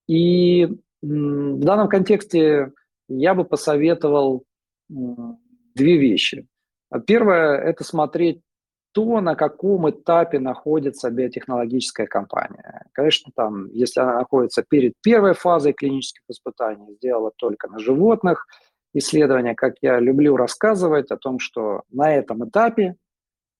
[0.07, 0.67] И
[1.01, 2.71] в данном контексте
[3.07, 4.43] я бы посоветовал
[4.89, 6.47] две вещи.
[7.07, 8.41] Первое– это смотреть
[8.93, 12.85] то, на каком этапе находится биотехнологическая компания.
[12.91, 18.45] Конечно, там, если она находится перед первой фазой клинических испытаний, сделала только на животных
[18.93, 22.95] исследования, как я люблю рассказывать о том, что на этом этапе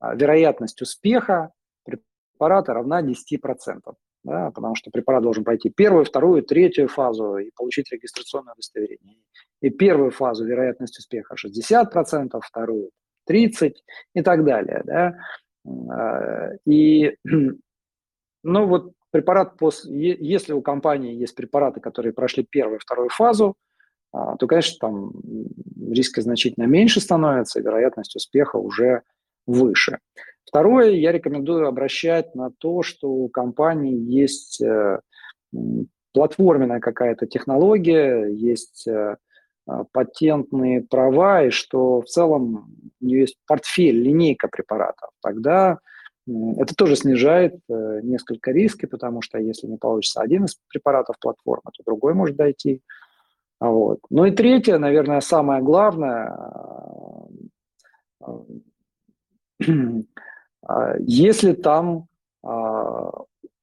[0.01, 1.51] вероятность успеха
[1.83, 3.93] препарата равна 10%.
[4.23, 9.17] Да, потому что препарат должен пройти первую, вторую, третью фазу и получить регистрационное удостоверение.
[9.61, 12.91] И первую фазу вероятность успеха 60%, вторую
[13.27, 13.73] 30%
[14.13, 14.83] и так далее.
[14.85, 15.17] Да.
[15.65, 17.17] А, и
[18.43, 23.55] ну вот препарат, после, если у компании есть препараты, которые прошли первую, вторую фазу,
[24.11, 25.13] а, то, конечно, там
[25.89, 29.01] риски значительно меньше становятся, и вероятность успеха уже
[29.51, 29.99] выше.
[30.45, 34.99] Второе, я рекомендую обращать на то, что у компании есть э,
[36.13, 39.15] платформенная какая-то технология, есть э,
[39.67, 45.11] а, патентные права, и что в целом у нее есть портфель, линейка препаратов.
[45.21, 45.79] Тогда
[46.27, 51.71] это тоже снижает э, несколько риски, потому что если не получится один из препаратов платформы,
[51.75, 52.81] то другой может дойти.
[53.59, 53.99] Вот.
[54.09, 56.35] Ну и третье, наверное, самое главное,
[60.99, 62.07] если там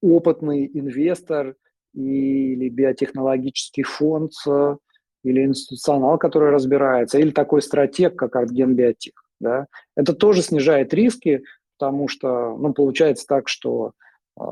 [0.01, 1.55] опытный инвестор
[1.93, 4.31] или биотехнологический фонд
[5.23, 9.13] или институционал, который разбирается, или такой стратег, как Артген Биотех.
[9.39, 9.67] Да?
[9.95, 11.43] Это тоже снижает риски,
[11.77, 13.93] потому что ну, получается так, что
[14.39, 14.43] э,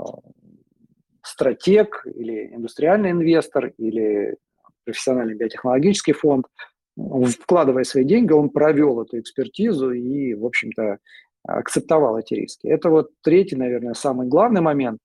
[1.24, 4.38] стратег или индустриальный инвестор или
[4.86, 6.46] профессиональный биотехнологический фонд,
[6.96, 11.00] вкладывая свои деньги, он провел эту экспертизу и, в общем-то,
[11.48, 12.68] акцептовал эти риски.
[12.68, 15.00] Это вот третий, наверное, самый главный момент.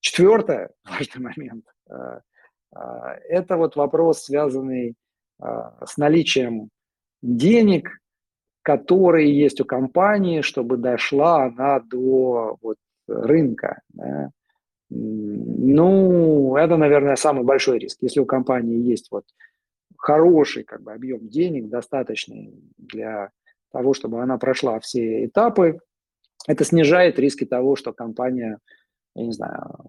[0.00, 2.20] Четвертый важный момент э,–
[3.28, 4.96] это вот вопрос, связанный
[5.40, 6.70] а, с наличием
[7.22, 7.98] денег,
[8.62, 12.76] которые есть у компании, чтобы дошла она до вот,
[13.06, 13.80] рынка.
[13.90, 14.30] Да.
[14.90, 17.98] Ну, это, наверное, самый большой риск.
[18.00, 19.24] Если у компании есть вот
[19.96, 23.30] хороший как бы, объем денег, достаточный для
[23.74, 25.80] того, чтобы она прошла все этапы,
[26.46, 28.58] это снижает риски того, что компания,
[29.16, 29.84] я не знаю,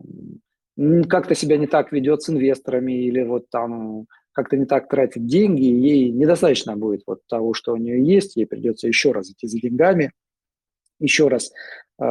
[1.07, 5.61] как-то себя не так ведет с инвесторами или вот там как-то не так тратит деньги,
[5.61, 9.59] ей недостаточно будет вот того, что у нее есть, ей придется еще раз идти за
[9.59, 10.11] деньгами,
[10.99, 11.51] еще раз
[12.01, 12.05] э,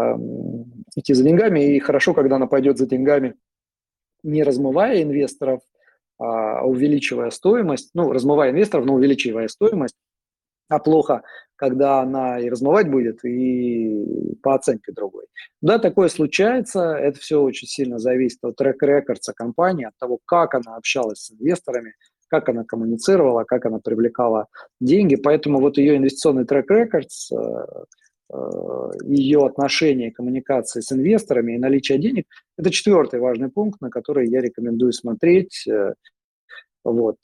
[0.96, 3.34] идти за деньгами, и хорошо, когда она пойдет за деньгами,
[4.22, 5.60] не размывая инвесторов,
[6.18, 9.96] а увеличивая стоимость, ну, размывая инвесторов, но увеличивая стоимость,
[10.68, 11.22] а плохо,
[11.56, 15.26] когда она и размывать будет, и по оценке другой.
[15.62, 20.76] Да, такое случается, это все очень сильно зависит от трек-рекордса компании, от того, как она
[20.76, 21.94] общалась с инвесторами,
[22.28, 24.48] как она коммуницировала, как она привлекала
[24.80, 25.14] деньги.
[25.14, 27.36] Поэтому вот ее инвестиционный трек-рекордс, э,
[28.32, 32.26] э, ее отношения, коммуникации с инвесторами и наличие денег–
[32.58, 35.94] это четвертый важный пункт, на который я рекомендую смотреть, э,
[36.82, 37.16] вот,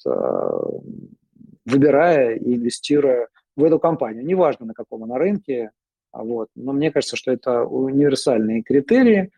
[1.65, 4.25] выбирая и инвестируя в эту компанию.
[4.25, 5.71] Неважно, на каком она рынке,
[6.13, 9.31] вот, но мне кажется, что это универсальные критерии.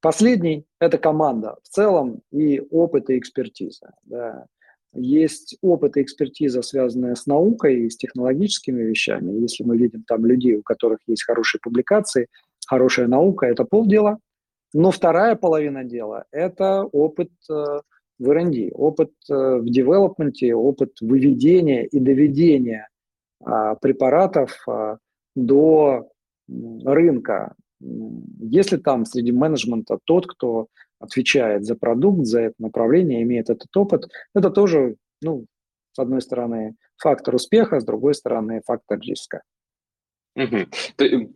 [0.00, 3.92] Последний– это команда в целом и опыт и экспертиза.
[4.04, 4.46] Да.
[4.92, 9.32] Есть опыт и экспертиза, связанная с наукой и с технологическими вещами.
[9.40, 12.28] Если мы видим там людей, у которых есть хорошие публикации,
[12.66, 14.18] хорошая наука– это полдела.
[14.72, 17.80] Но вторая половина дела– это опыт э,
[18.18, 22.88] в R&D, опыт э, в девелопменте, опыт выведения и доведения
[23.44, 24.98] а, препаратов а,
[25.34, 26.08] до
[26.48, 27.54] рынка.
[27.78, 34.08] Если там среди менеджмента тот, кто отвечает за продукт, за это направление, имеет этот опыт,
[34.34, 35.44] это тоже, ну,
[35.92, 39.42] с одной стороны, фактор успеха, с другой стороны, фактор риска.
[40.36, 40.66] Угу.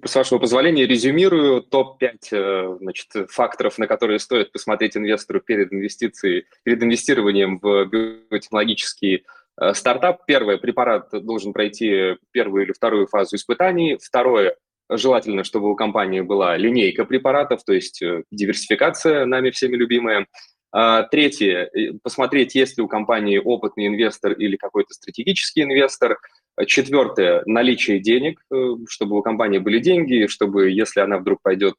[0.05, 6.45] С вашего позволения резюмирую топ-5 э, значит, факторов, на которые стоит посмотреть инвестору перед инвестицией,
[6.65, 9.25] перед инвестированием в биотехнологический
[9.59, 10.27] э, стартап.
[10.27, 13.99] Первое, препарат должен пройти первую или вторую фазу испытаний.
[14.01, 14.55] Второе,
[14.93, 20.27] Желательно, чтобы у компании была линейка препаратов, то есть э, диверсификация, нами всеми любимая.
[20.73, 21.71] А, третье,
[22.03, 26.19] посмотреть, есть ли у компании опытный инвестор или какой-то стратегический инвестор.
[26.67, 31.77] Четвертое, наличие денег, э, чтобы у компании были деньги, чтобы, если она вдруг пойдет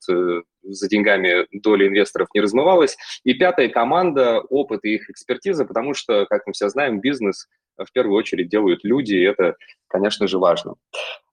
[0.63, 2.97] за деньгами, доля инвесторов не размывалась.
[3.23, 7.91] И пятое, команда, опыт и их экспертиза, потому что, как мы все знаем, бизнес в
[7.91, 9.55] первую очередь делают люди, и это,
[9.87, 10.75] конечно же, важно.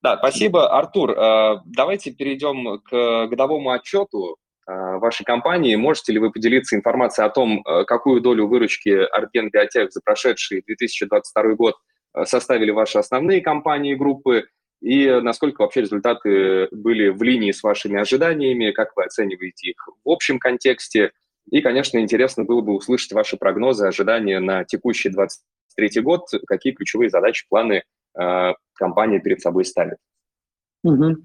[0.01, 1.11] Да, спасибо, Артур.
[1.11, 5.75] Э, давайте перейдем к годовому отчету э, вашей компании.
[5.75, 10.63] Можете ли вы поделиться информацией о том, э, какую долю выручки Argen Biotech за прошедший
[10.65, 11.75] 2022 год
[12.23, 14.47] составили ваши основные компании группы,
[14.81, 20.09] и насколько вообще результаты были в линии с вашими ожиданиями, как вы оцениваете их в
[20.09, 21.11] общем контексте.
[21.51, 27.09] И, конечно, интересно было бы услышать ваши прогнозы, ожидания на текущий 2023 год, какие ключевые
[27.09, 27.83] задачи, планы
[28.19, 29.97] Э, компания перед собой ставит.
[30.83, 31.15] Угу.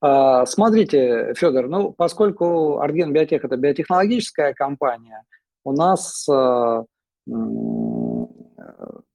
[0.00, 5.22] А, смотрите, Федор, ну, поскольку Арген Биотех– это биотехнологическая компания,
[5.64, 6.84] у нас а,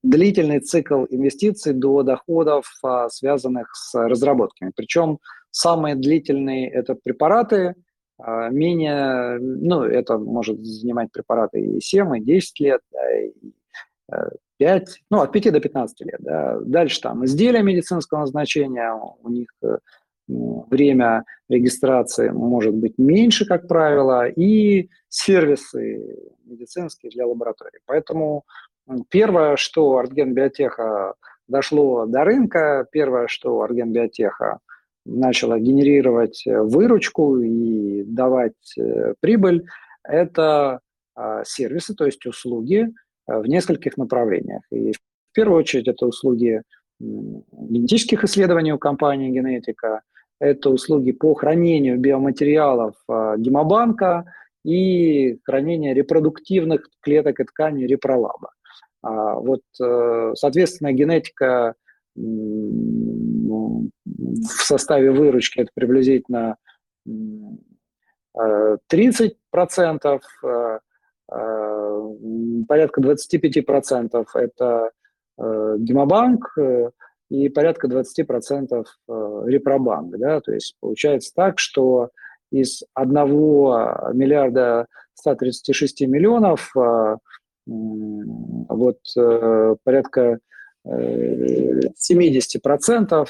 [0.04, 4.72] длительный цикл инвестиций до доходов, а, связанных с разработками.
[4.76, 5.20] Причем
[5.52, 7.76] самые длительные– это препараты,
[8.18, 13.32] а, менее, ну, это может занимать препараты и 7, и 10 лет, да, и
[14.58, 16.20] 5, ну, от 5 до 15 лет.
[16.20, 16.60] Да.
[16.62, 19.78] Дальше там изделия медицинского назначения, у них э,
[20.28, 27.80] время регистрации может быть меньше, как правило, и сервисы медицинские для лабораторий.
[27.86, 28.44] Поэтому
[29.10, 31.14] первое, что Артген Биотеха
[31.48, 34.60] дошло до рынка, первое, что Артген Биотеха
[35.06, 39.66] начала генерировать э, выручку и давать э, прибыль,
[40.04, 40.80] это
[41.16, 42.90] а, сервисы, то есть услуги,
[43.30, 44.62] Э, в нескольких направлениях.
[44.72, 46.62] И в первую очередь это услуги
[47.00, 50.02] генетических исследований у компании «Генетика»,
[50.42, 52.96] Это услуги по хранению биоматериалов
[53.38, 54.24] Гемобанка
[54.66, 58.52] и хранение репродуктивных клеток и тканей Репролаба.
[59.02, 59.62] Вот,
[60.36, 61.76] соответственно, генетика
[62.16, 63.90] в
[64.64, 66.58] составе выручки это приблизительно
[68.36, 70.80] 30%, э,
[71.32, 72.10] э,
[72.68, 74.92] порядка 25% это
[75.38, 76.58] э, Гемобанк
[77.30, 78.86] и порядка 20%
[79.46, 80.18] Репробанк.
[80.18, 80.42] Да?
[80.42, 82.10] То есть получается так, что
[82.52, 83.14] из 1
[84.16, 86.74] миллиарда 136 миллионов
[87.70, 89.00] вот
[89.84, 90.40] порядка
[90.86, 93.28] 70%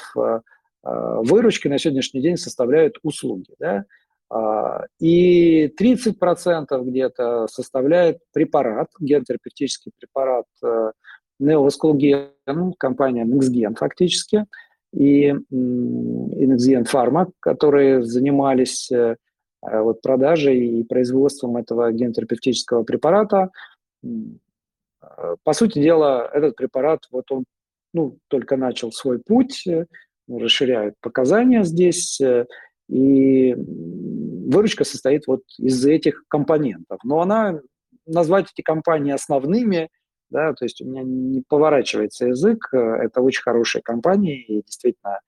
[0.84, 3.54] выручки на сегодняшний день составляют услуги.
[3.58, 3.84] Да?
[4.30, 10.46] А, и 30% где-то составляет препарат, генотерапевтический препарат
[11.42, 14.46] Neovasculgen, э, компания NextGen фактически,
[14.92, 15.34] и, и
[16.84, 19.16] Pharma, которые занимались э,
[19.62, 23.50] вот, продажей и производством этого генотерапевтического препарата.
[25.44, 27.44] По сути дела, этот препарат, вот он
[27.92, 29.86] ну, только начал свой путь, э,
[30.28, 32.20] расширяют показания здесь,
[32.88, 36.98] и выручка состоит вот из этих компонентов.
[37.04, 37.60] Но она,
[38.06, 39.88] назвать эти компании основными,
[40.28, 45.20] да, то есть у меня не поворачивается язык, это очень хорошие компании и действительно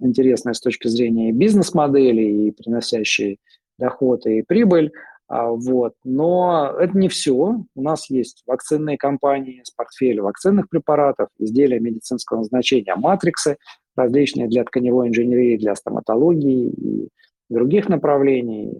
[0.00, 3.38] интересная с точки зрения бизнес-модели и приносящие
[3.78, 4.92] доход и прибыль.
[5.28, 5.94] А, вот.
[6.04, 7.34] Но это не все.
[7.74, 13.56] У нас есть вакцинные компании с портфелем вакцинных препаратов, изделия медицинского назначения, матриксы
[13.96, 17.08] различные для тканевой инженерии, для стоматологии и
[17.48, 18.72] других направлений.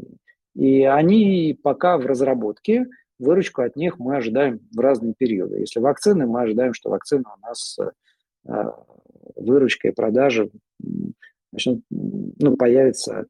[0.54, 2.86] И они пока в разработке,
[3.18, 5.58] выручку от них мы ожидаем в разные периоды.
[5.58, 7.78] Если вакцины, мы ожидаем, что вакцина у нас
[8.46, 8.72] э,
[9.36, 10.50] выручка и продажи
[11.52, 13.26] начнут, ну, появится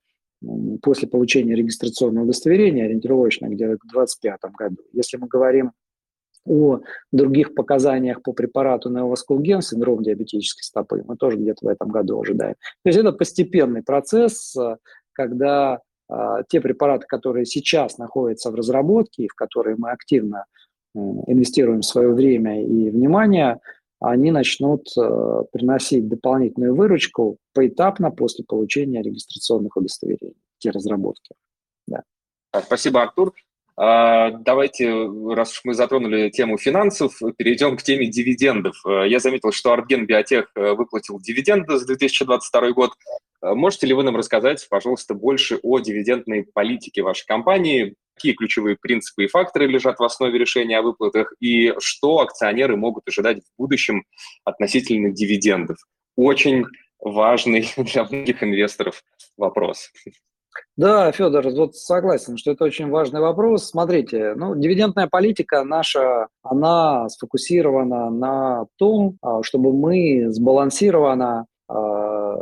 [0.82, 4.76] после получения регистрационного удостоверения, ориентировочно где-то к 2025 году.
[4.92, 5.72] Если мы говорим
[6.44, 6.80] о
[7.10, 12.54] других показаниях по препарату Neovasculgen, синдром диабетической стопы, мы тоже где-то в этом году ожидаем.
[12.82, 14.54] То есть это постепенный процесс,
[15.12, 20.44] когда а, те препараты, которые сейчас находятся в разработке, и в которые мы активно
[20.94, 23.60] инвестируем свое время и внимание,
[24.00, 31.34] они начнут э, приносить дополнительную выручку поэтапно после получения регистрационных удостоверений, те разработки.
[31.86, 32.02] Да.
[32.64, 33.32] Спасибо, Артур.
[33.78, 34.90] А, давайте,
[35.34, 38.80] раз уж мы затронули тему финансов, перейдем к теме дивидендов.
[38.86, 42.92] А, я заметил, что Артген Биотех э, выплатил дивиденды за 2022 год.
[43.42, 47.94] А, можете ли вы нам рассказать, пожалуйста, больше о дивидендной политике вашей компании?
[48.14, 51.34] Какие ключевые принципы и факторы лежат в основе решения о выплатах?
[51.40, 54.04] И что акционеры могут ожидать в будущем
[54.44, 55.76] относительно дивидендов?
[56.16, 56.64] Очень
[56.98, 59.02] важный для многих инвесторов
[59.36, 59.90] вопрос.
[60.76, 63.70] Да, Федор, вот согласен, что это очень важный вопрос.
[63.70, 72.36] Смотрите, ну, дивидендная политика наша, она сфокусирована на том, а, чтобы мы сбалансированно, а,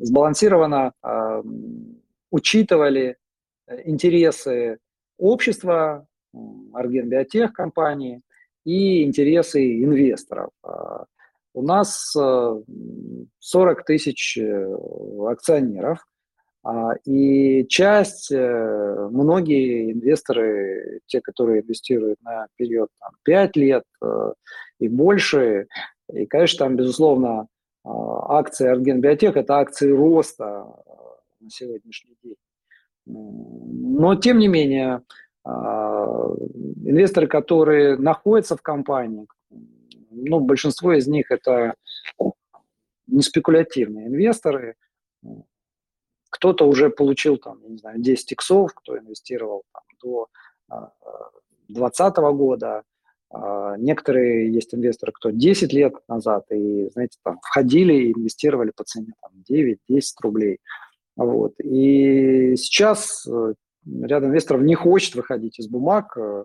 [0.00, 1.42] сбалансированно а,
[2.32, 3.16] учитывали
[3.84, 4.78] интересы
[5.16, 6.06] общества,
[6.72, 8.20] Арген Биотех компании
[8.64, 10.50] и интересы инвесторов.
[11.56, 12.10] У нас
[13.38, 14.76] 40 тысяч э,
[15.28, 16.04] акционеров–
[17.04, 24.32] и часть, э, многие инвесторы, те, которые инвестируют на период там, 5 лет э,
[24.78, 25.66] и больше,
[26.12, 27.48] и, конечно, там, безусловно,
[27.84, 30.90] а, акции Арген Биотех– это акции роста э,
[31.40, 32.36] на сегодняшний день.
[33.06, 35.02] Но, тем не менее,
[35.44, 36.28] а,
[36.84, 39.26] инвесторы, которые находятся в компании,
[40.10, 41.74] ну, большинство из них– это
[43.06, 44.76] не спекулятивные инвесторы,
[46.34, 50.26] кто-то уже получил там, не знаю, 10 иксов, кто инвестировал там, до
[51.68, 52.82] 2020 а, года.
[53.30, 58.82] А, некоторые есть инвесторы, кто 10 лет назад и, знаете, там входили и инвестировали по
[58.82, 59.76] цене там, 9-10
[60.22, 60.58] рублей.
[61.14, 61.54] Вот.
[61.60, 63.54] И сейчас э,
[63.86, 66.16] ряд инвесторов не хочет выходить из бумаг.
[66.16, 66.42] Э,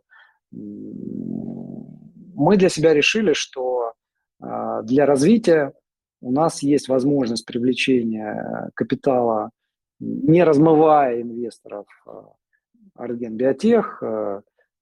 [0.51, 3.93] мы для себя решили, что
[4.39, 5.73] а, для развития
[6.21, 9.49] у нас есть возможность привлечения капитала
[9.99, 11.85] не размывая инвесторов
[12.99, 14.41] Арген Биотех, э,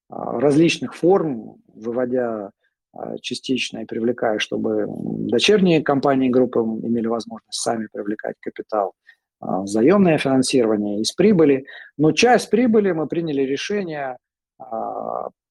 [0.09, 2.51] а, различных форм, выводя
[2.93, 8.93] а, частично и привлекая, чтобы дочерние компании группы имели возможность сами привлекать капитал,
[9.39, 11.65] а, заемное финансирование из прибыли.
[11.97, 14.17] Но часть прибыли мы приняли решение,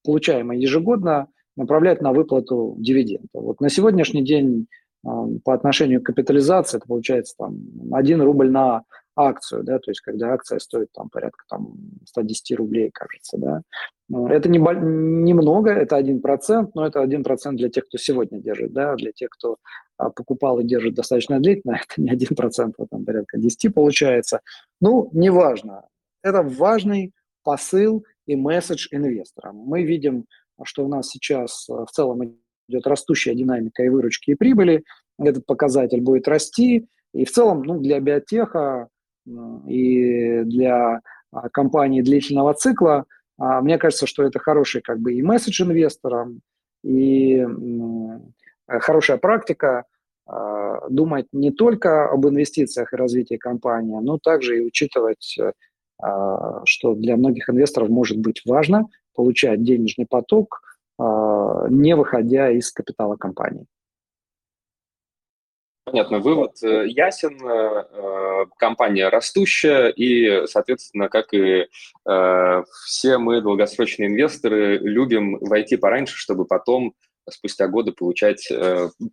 [0.03, 3.31] получаемое ежегодно, направлять на выплату дивидендов.
[3.35, 4.67] Вот на сегодняшний день
[5.45, 7.57] по отношению к капитализации, это получается там
[7.93, 8.83] 1 рубль на
[9.17, 13.62] акцию, да, то есть когда акция стоит там порядка там 110 рублей, кажется, да.
[14.29, 19.12] Это не, немного, это 1%, но это 1% для тех, кто сегодня держит, да, для
[19.12, 19.57] тех, кто
[19.97, 24.41] а, покупал и держит достаточно длительно, это не 1%, а там порядка 10 получается.
[24.81, 25.87] Ну, неважно.
[26.23, 27.12] Это важный
[27.43, 29.57] посыл и месседж инвесторам.
[29.57, 30.27] Мы видим,
[30.64, 32.39] что у нас сейчас а, в целом
[32.69, 34.85] идет растущая динамика и выручки, и прибыли.
[35.19, 36.87] Этот показатель будет расти.
[37.14, 38.89] И в целом ну, для биотеха
[39.66, 41.01] и для
[41.33, 43.05] а, компании длительного цикла,
[43.39, 46.41] а, мне кажется, что это хороший как бы и месседж инвесторам,
[46.83, 47.45] и
[48.66, 49.85] хорошая практика
[50.27, 55.39] а, думать не только об инвестициях и развитии компании, но также и учитывать,
[56.64, 60.61] что для многих инвесторов может быть важно получать денежный поток,
[60.99, 63.64] не выходя из капитала компании.
[65.87, 67.39] Понятно, вывод э, ясен.
[67.47, 71.66] Э, э, компания растущая, и, соответственно, как и
[72.87, 76.95] все мы, долгосрочные инвесторы, любим войти пораньше, чтобы потом
[77.28, 78.49] спустя годы получать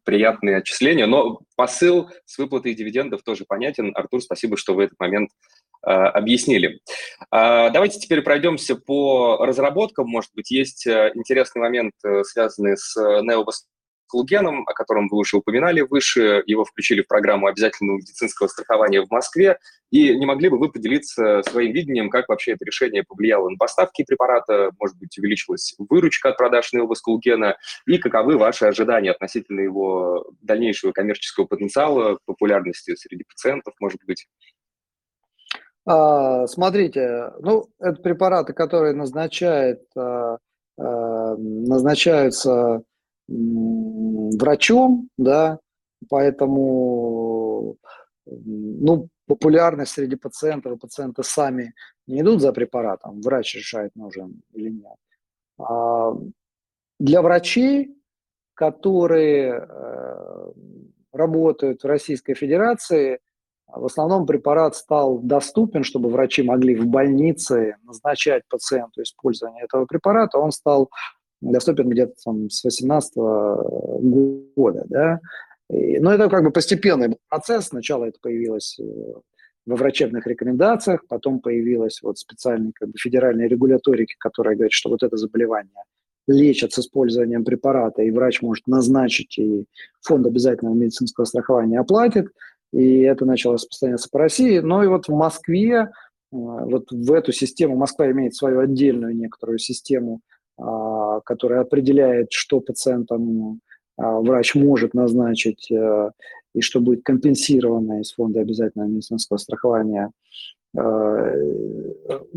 [0.03, 1.07] приятные отчисления.
[1.07, 3.91] Но посыл с выплатой дивидендов тоже понятен.
[3.95, 5.31] Артур, спасибо, что вы этот момент
[5.81, 6.79] объяснили.
[7.31, 10.07] А, давайте теперь пройдемся по разработкам.
[10.07, 11.93] Может быть, есть интересный момент,
[12.23, 13.65] связанный с Neobus
[14.13, 16.43] Клугеном, о котором вы уже упоминали выше.
[16.45, 19.57] Его включили в программу обязательного медицинского страхования в Москве.
[19.89, 24.03] И не могли бы вы поделиться своим видением, как вообще это решение повлияло на поставки
[24.03, 26.69] препарата, может быть, увеличилась выручка от продаж
[27.01, 27.57] Клугена,
[27.87, 34.27] и каковы ваши ожидания относительно его дальнейшего коммерческого потенциала, популярности среди пациентов, может быть?
[35.87, 40.37] А, смотрите, ну, это препараты, которые назначает, а,
[40.77, 42.83] а, назначаются
[43.27, 45.59] врачом, да,
[46.09, 47.77] поэтому,
[48.25, 51.73] ну, популярность среди пациентов, пациенты сами
[52.07, 54.95] не идут за препаратом, врач решает, нужен или нет.
[55.59, 56.13] А
[56.99, 57.95] для врачей,
[58.53, 60.51] которые э,
[61.11, 63.19] работают в Российской Федерации,
[63.67, 70.37] в основном препарат стал доступен, чтобы врачи могли в больнице назначать пациенту использование этого препарата.
[70.37, 70.91] Он стал
[71.51, 75.19] доступен где-то там с 18 года, да.
[75.69, 77.67] Но это как бы постепенный процесс.
[77.67, 78.83] Сначала это появилось э,
[79.65, 85.03] во врачебных рекомендациях, потом появилась вот специальная как бы, федеральная регуляторика, которая говорит, что вот
[85.03, 85.71] это заболевание
[86.27, 89.65] лечат с использованием препарата, и врач может назначить, и
[90.01, 92.27] фонд обязательного медицинского страхования оплатит,
[92.71, 94.59] и это начало распространяться по России.
[94.59, 95.87] Но и вот в Москве, э,
[96.31, 100.21] вот в эту систему, Москва имеет свою отдельную некоторую систему
[100.57, 103.59] который определяет, что пациентам
[103.97, 106.11] а, врач может назначить э,
[106.55, 110.11] и что будет компенсировано из фонда обязательного медицинского страхования,
[110.75, 110.79] э,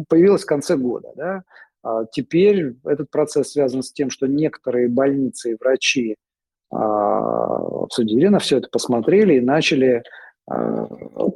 [0.09, 1.13] появилась в конце года.
[1.17, 1.43] Да?
[1.83, 6.17] А теперь этот процесс связан с тем, что некоторые больницы и врачи
[6.69, 10.03] обсудили на все это, посмотрели и начали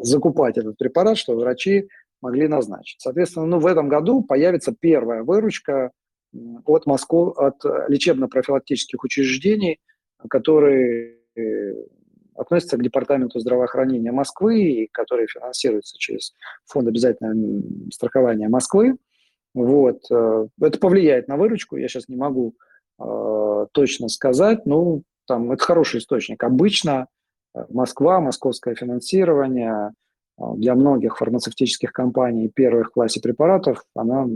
[0.03, 1.89] закупать этот препарат, чтобы врачи
[2.21, 3.01] могли назначить.
[3.01, 5.93] Соответственно, ну, в этом году появится первая выручка
[6.65, 9.81] от, Москвы, от лечебно-профилактических учреждений,
[10.29, 11.75] которые э,
[12.41, 16.35] относятся к Департаменту здравоохранения Москвы и которые финансируются через
[16.67, 17.63] Фонд обязательного
[17.93, 18.97] страхования Москвы.
[19.55, 20.03] Вот.
[20.11, 22.55] Э, это повлияет на выручку, я сейчас не могу
[22.99, 26.43] э, точно сказать, но там это хороший источник.
[26.43, 27.07] Обычно
[27.55, 29.93] э, Москва, московское финансирование
[30.39, 34.27] для многих фармацевтических компаний первых классе препаратов, она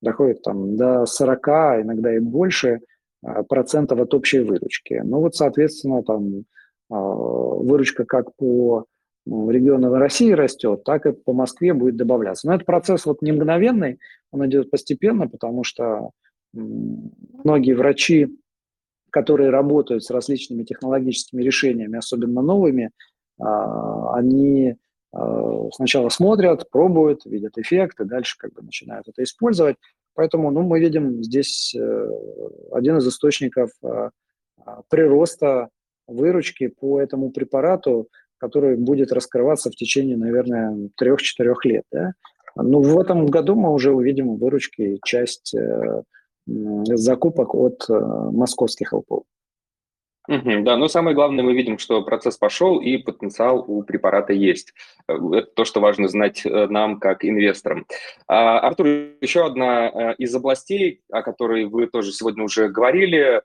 [0.00, 1.48] доходит там до 40,
[1.82, 2.80] иногда и больше
[3.22, 5.00] а, процентов от общей выручки.
[5.04, 6.44] Ну вот, соответственно, там
[6.90, 8.86] а, выручка как по
[9.24, 12.46] ну, регионам России растет, так и по Москве будет добавляться.
[12.46, 13.98] Но этот процесс вот не мгновенный,
[14.30, 16.10] он идет постепенно, потому что
[16.52, 18.28] многие врачи,
[19.10, 22.90] которые работают с различными технологическими решениями, особенно новыми,
[23.40, 24.76] а, они
[25.72, 29.76] сначала смотрят, пробуют, видят эффект, и дальше как бы начинают это использовать.
[30.14, 32.10] Поэтому ну, мы видим здесь э,
[32.72, 34.10] один из источников э,
[34.88, 35.68] прироста
[36.06, 38.08] выручки по этому препарату,
[38.38, 41.84] который будет раскрываться в течение, наверное, 3-4 лет.
[41.92, 42.12] Да?
[42.56, 45.54] Ну, в этом году мы уже увидим выручки часть
[46.46, 49.24] закупок от московских ЛПО.
[50.28, 54.74] Да, но самое главное, мы видим, что процесс пошел и потенциал у препарата есть.
[55.08, 57.86] Э, это то, что важно знать э, нам как инвесторам.
[58.26, 58.86] А, Артур,
[59.20, 63.42] еще одна э, из областей, о которой вы тоже сегодня уже говорили,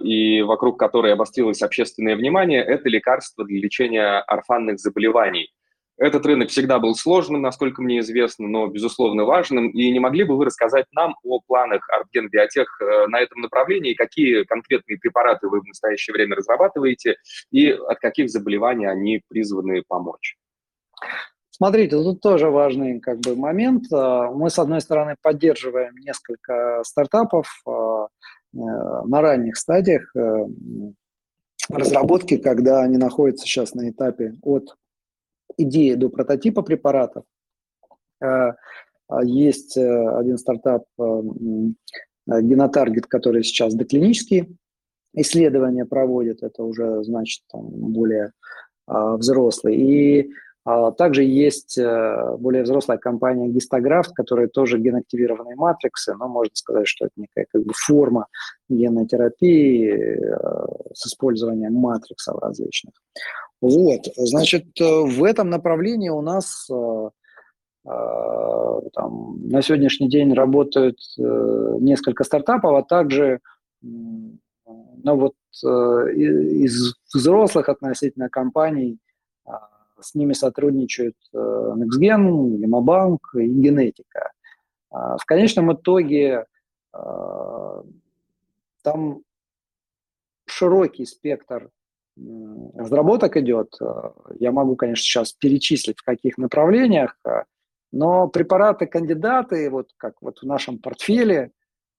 [0.00, 5.50] и вокруг которой обострилось общественное внимание, это лекарства для лечения орфанных заболеваний.
[6.00, 9.68] Этот рынок всегда был сложным, насколько мне известно, но, безусловно, важным.
[9.68, 13.92] И не могли бы вы рассказать нам о планах Артген Биотех э, на этом направлении,
[13.92, 17.16] какие конкретные препараты вы в настоящее время разрабатываете
[17.50, 20.38] и от каких заболеваний они призваны помочь?
[21.50, 23.92] Смотрите, тут тоже важный как бы, момент.
[23.92, 28.06] Э, мы, с одной стороны, поддерживаем несколько стартапов э,
[28.52, 30.10] на ранних стадиях
[31.68, 34.74] разработки, когда они находятся сейчас на этапе от
[35.56, 37.24] идеи до прототипа препаратов.
[38.22, 38.52] Э,
[39.08, 41.22] а есть э, один стартап э,
[42.26, 44.48] Генотаргет, который сейчас доклинические
[45.14, 48.32] исследования проводит, это уже, значит, там, более
[48.86, 49.76] взрослый.
[49.76, 50.34] И а
[50.64, 57.14] также есть более взрослая компания Гистографт, которая тоже генактивированные матриксы, но можно сказать, что это
[57.16, 58.26] некая как бы форма
[58.68, 60.18] генной терапии
[60.92, 62.92] с использованием матриксов различных.
[63.60, 67.10] Вот, значит, э, в этом направлении у нас э,
[67.84, 73.40] э, там, на сегодняшний день работают несколько стартапов, а также
[73.82, 78.98] ну, вот, из взрослых относительно компаний
[80.02, 84.32] с ними сотрудничают NextGen, Gemobank и Генетика.
[84.90, 86.46] В конечном итоге
[88.82, 89.22] там
[90.46, 91.70] широкий спектр
[92.74, 93.74] разработок идет.
[93.80, 97.44] Э, я могу, конечно, сейчас перечислить, в каких направлениях, э,
[97.92, 101.52] но препараты-кандидаты, вот как вот в нашем портфеле,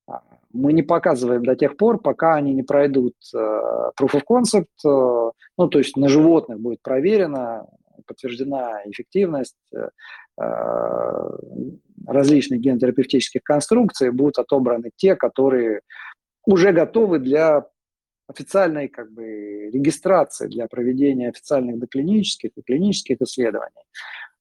[0.08, 0.12] э,
[0.54, 5.80] мы не показываем до тех пор, пока они не пройдут proof of concept, ну, то
[5.80, 7.68] есть на животных будет проверена,
[8.06, 9.58] подтверждена эффективность
[12.08, 15.82] различных генотерапевтических конструкций, будут отобраны те, которые
[16.46, 17.66] уже готовы для
[18.28, 23.84] официальной как бы, регистрации для проведения официальных доклинических и клинических исследований.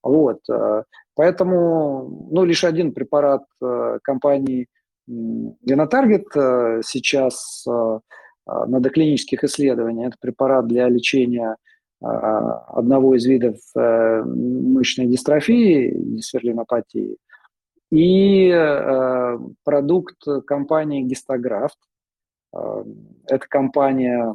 [0.02, 0.40] Вот.
[0.48, 0.84] Э,
[1.14, 4.68] поэтому ну, лишь один препарат э, компании
[5.08, 7.66] Genotarget э, сейчас
[8.46, 10.08] на доклинических исследованиях.
[10.08, 11.56] Это препарат для лечения
[12.01, 17.16] одного из видов мышечной дистрофии, сверлинопатии,
[17.90, 18.51] и
[19.64, 21.78] продукт компании Гистографт,
[22.53, 24.34] это компания,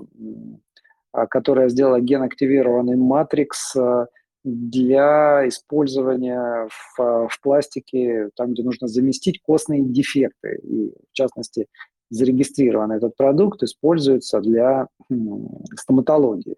[1.16, 4.07] а, которая сделала ген-активированный матрикс а,
[4.43, 10.59] для использования в, а, в пластике, там, где нужно заместить костные дефекты.
[10.63, 11.68] И, в частности,
[12.09, 14.88] зарегистрированный этот продукт используется для
[15.80, 16.57] стоматологии.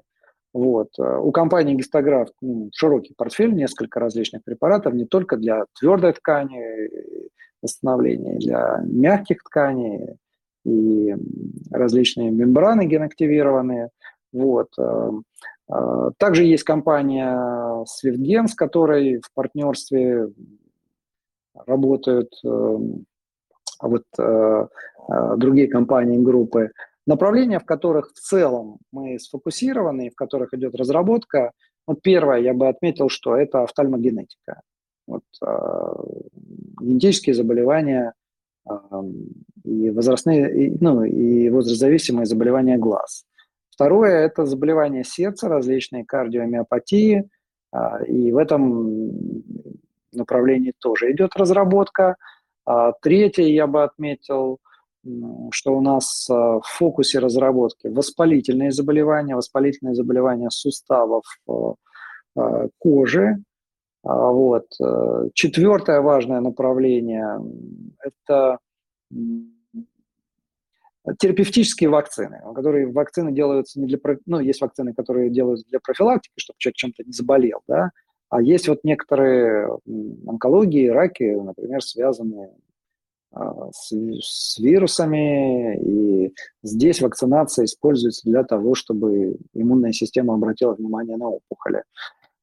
[0.58, 0.90] Вот.
[0.98, 6.90] У компании Гистограф ну, широкий портфель, несколько различных препаратов, не только для твердой ткани
[7.62, 10.18] восстановления, для мягких тканей,
[10.68, 11.16] и
[11.72, 13.90] различные мембраны генактивированные.
[14.34, 14.68] Вот.
[14.78, 15.12] Э,
[15.72, 20.30] э, также есть компания SwiftGen, с которой в партнерстве
[21.66, 22.78] работают э,
[23.80, 24.04] вот,
[25.38, 26.72] другие компании группы.
[27.08, 31.54] Направления, в которых в целом мы сфокусированы, в которых идет разработка,
[31.88, 34.62] вот первое, я бы отметил, что это офтальмогенетика.
[35.08, 35.24] Вот,
[36.80, 38.14] генетические заболевания–
[39.64, 43.26] и возрастные, ну, и возрастзависимые заболевания глаз.
[43.70, 47.30] Второе– это заболевания сердца, различные кардиомиопатии,
[47.72, 49.44] а, и в этом
[50.14, 52.16] направлении тоже идет разработка.
[52.66, 54.60] А, третье я бы отметил,
[55.52, 61.24] что у нас а, в фокусе разработки воспалительные заболевания, воспалительные заболевания суставов
[62.80, 63.38] кожи,
[64.08, 64.68] а, вот.
[64.82, 67.40] Э, четвертое важное направление–
[68.00, 68.60] это
[71.20, 76.56] терапевтические вакцины, которые вакцины делаются не для, ну, есть вакцины, которые делаются для профилактики, чтобы
[76.58, 77.92] человек чем-то не заболел, да,
[78.30, 79.78] а есть вот некоторые
[80.26, 82.67] онкологии, раки, например, связанные а,
[83.34, 91.28] с, с вирусами, и здесь вакцинация используется для того, чтобы иммунная система обратила внимание на
[91.28, 91.84] опухоли.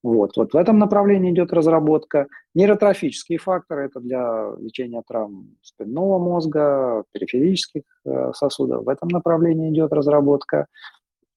[0.03, 0.37] Вот.
[0.37, 2.27] вот в этом направлении идет разработка.
[2.55, 8.85] Нейротрофические факторы– это для лечения травм спинного мозга, периферических э, сосудов.
[8.85, 10.67] В этом направлении идет разработка.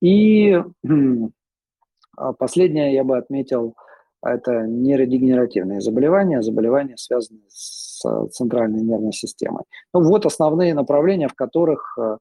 [0.01, 0.61] И
[2.17, 3.75] а последнее я бы отметил–
[4.21, 7.86] это нейродегенеративные заболевания, заболевания, связанные с
[8.31, 9.63] центральной нервной системой.
[9.93, 12.17] Ну, вот основные направления, в которых э,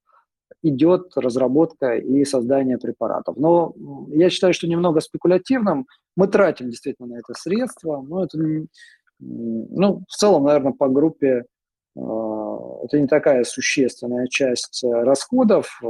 [0.63, 3.37] идет разработка и создание препаратов.
[3.37, 3.75] Но
[4.09, 5.87] я считаю, что немного спекулятивным.
[6.17, 8.39] Мы тратим действительно на это средства, но это,
[9.19, 11.45] ну, в целом, наверное, по группе
[11.97, 12.01] э,
[12.85, 15.81] это не такая существенная часть э, расходов.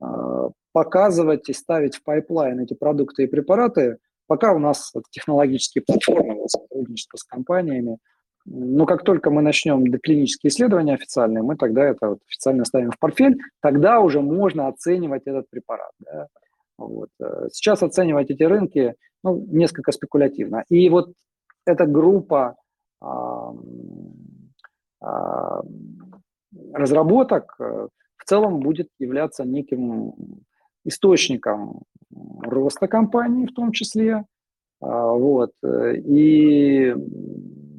[0.00, 6.48] Э, показывать и ставить в pipeline эти продукты и препараты, пока у нас технологические платформы,
[6.48, 7.98] сотрудничество с компаниями–
[8.46, 12.98] но как только мы начнем доклинические исследования официальные, мы тогда это вот официально ставим в
[12.98, 15.92] портфель, тогда уже можно оценивать этот препарат.
[16.00, 16.28] Да?
[16.76, 17.08] Вот.
[17.20, 20.64] Э, сейчас оценивать эти рынки ну, несколько спекулятивно.
[20.68, 21.12] И вот
[21.66, 22.56] эта группа
[23.00, 23.52] а,
[25.00, 25.62] а,
[26.72, 30.14] разработок э, в целом будет являться неким
[30.84, 31.82] источником
[32.42, 34.24] роста компании в том числе.
[34.80, 35.52] А, вот.
[35.62, 36.94] Э, и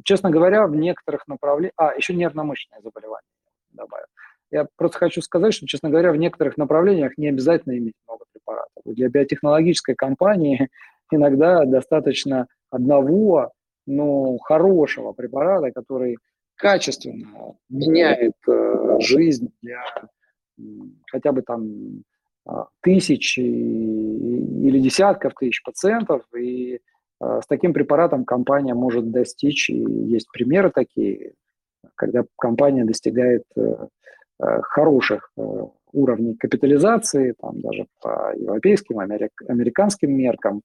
[0.06, 1.74] честно говоря, в некоторых направлениях...
[1.76, 3.28] А, еще нервно-мышечное заболевание
[3.72, 4.06] добавил.
[4.52, 8.84] Я просто хочу сказать, что, честно говоря, в некоторых направлениях не обязательно иметь много препаратов.
[8.86, 10.70] Для биотехнологической компании
[11.12, 13.52] иногда достаточно одного,
[13.86, 16.18] но хорошего препарата, который
[16.56, 19.84] качественно меняет э, жизнь для
[21.12, 22.04] хотя бы там
[22.46, 26.95] а, тысяч или десятков тысяч пациентов, и Э,
[27.42, 31.34] с таким препаратом компания может достичь, и есть примеры такие,
[31.96, 33.62] когда компания достигает э,
[34.40, 35.32] э, хороших
[35.92, 40.62] уровней капитализации, там даже по европейским, американским меркам,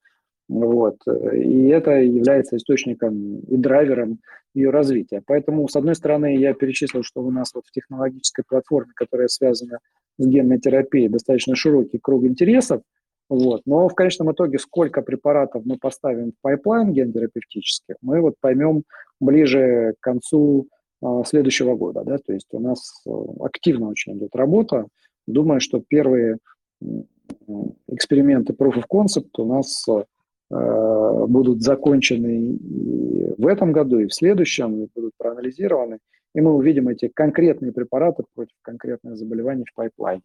[0.48, 4.18] вот, и это является источником и драйвером
[4.52, 5.22] ее развития.
[5.24, 9.78] Поэтому, с одной стороны, я перечислил, что у нас вот в технологической платформе, которая связана
[10.18, 12.82] с генной терапией, достаточно широкий круг интересов–
[13.30, 13.62] вот.
[13.64, 18.82] Но в конечном итоге, сколько препаратов мы поставим в pipeline гендерапевтических, мы вот поймем
[19.20, 20.66] ближе к концу
[21.00, 22.02] э, следующего года.
[22.04, 22.18] Да?
[22.18, 24.88] То есть у нас э, активно очень идет работа.
[25.28, 26.38] Думаю, что первые
[27.86, 34.14] эксперименты Proof of Concept у нас э, будут закончены и в этом году, и в
[34.14, 35.98] следующем, и будут проанализированы.
[36.34, 40.22] И мы увидим эти конкретные препараты против конкретных заболеваний в пайплайне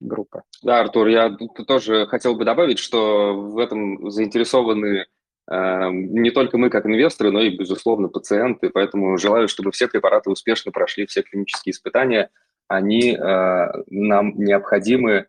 [0.00, 0.42] группа.
[0.62, 1.36] Да, Артур, я
[1.66, 5.06] тоже хотел бы добавить, что в этом заинтересованы
[5.50, 8.70] э, не только мы как инвесторы, но и, безусловно, пациенты.
[8.70, 12.30] Поэтому желаю, чтобы все препараты успешно прошли все клинические испытания.
[12.68, 15.26] Они э, нам необходимы,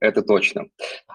[0.00, 0.66] это точно.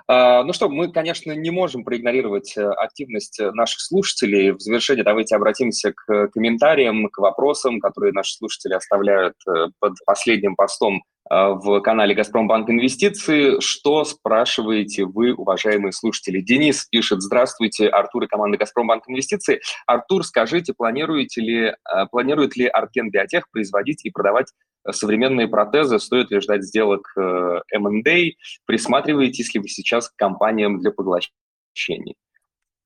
[0.07, 4.51] Э, ну что, мы, конечно, не можем проигнорировать э, активность наших слушателей.
[4.51, 10.55] В завершение давайте обратимся к комментариям, к вопросам, которые наши слушатели оставляют э, под последним
[10.55, 13.59] постом Э, в канале «Газпромбанк Инвестиции».
[13.59, 16.41] Что спрашиваете вы, уважаемые слушатели?
[16.41, 19.61] Денис пишет, здравствуйте, Артур и команда «Газпромбанк Инвестиции».
[19.87, 21.73] Артур, скажите, планируете ли, э,
[22.11, 24.47] планирует ли Арткен Биотех производить и продавать
[24.91, 25.99] современные протезы?
[25.99, 28.31] Стоит ли ждать сделок M&A?
[28.65, 32.15] Присматриваетесь ли вы сейчас к компаниям для поглощений?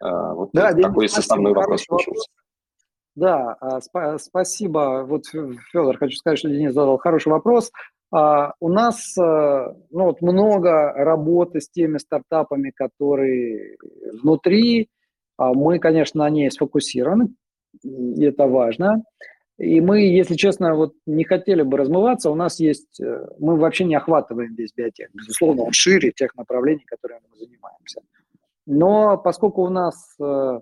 [0.03, 2.29] Э, вот да, такой составной вопрос получился.
[3.15, 5.05] Да, сп- спасибо.
[5.07, 7.71] Вот, Федор, хочу сказать, что Денис задал хороший вопрос.
[8.11, 13.77] А, у нас э, ну, вот много работы с теми стартапами, которые
[14.21, 14.89] внутри.
[15.37, 17.29] А мы, конечно, на ней сфокусированы,
[17.83, 19.03] и это важно.
[19.57, 22.29] И мы, если честно, вот не хотели бы размываться.
[22.29, 25.09] У нас есть, э, мы вообще не охватываем весь биотех.
[25.13, 28.01] Безусловно, он шире тех направлений, которыми мы занимаемся.
[28.65, 30.59] Но поскольку у нас э,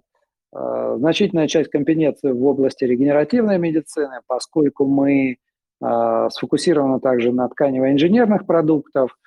[0.55, 5.37] э, значительная часть компетенции в области регенеративной медицины, поскольку мы
[5.81, 9.17] а, сфокусирована также на тканево-инженерных продуктах,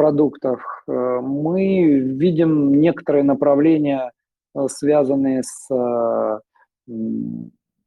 [0.00, 0.82] продуктах.
[0.88, 4.12] Э, мы видим некоторые направления,
[4.54, 6.38] э, связанные с э,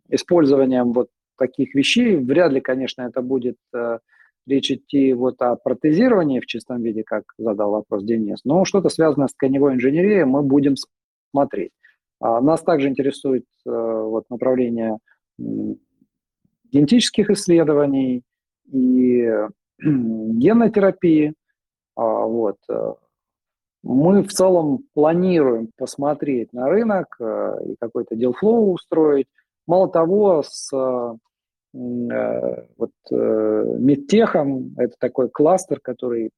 [0.10, 1.10] использованием вот
[1.48, 2.16] таких вещей.
[2.18, 3.58] Вряд ли, конечно, это будет
[4.46, 9.28] речь идти вот о протезировании в чистом виде, как задал вопрос Денис, но что-то связанное
[9.28, 10.76] с тканевой инженерией мы будем
[11.32, 11.72] смотреть.
[12.20, 14.98] А нас также интересует вот направление
[16.74, 18.24] генетических исследований
[18.72, 19.32] и
[19.80, 21.34] генной терапии.
[21.96, 22.58] А, вот.
[22.70, 22.94] Э,
[23.84, 29.28] мы в целом планируем посмотреть на рынок э, и какой-то дел-флоу устроить.
[29.68, 31.18] Мало того, с э,
[31.74, 36.30] вот, Медтехом, это такой кластер, который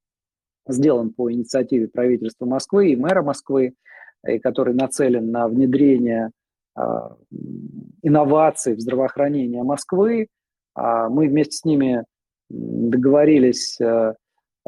[0.68, 3.74] сделан по инициативе правительства Москвы и мэра Москвы,
[4.28, 6.32] и который нацелен на внедрение
[6.76, 7.16] а,
[8.02, 10.28] инноваций в здравоохранение Москвы.
[10.74, 12.04] А, мы вместе с ними
[12.50, 14.14] договорились, э,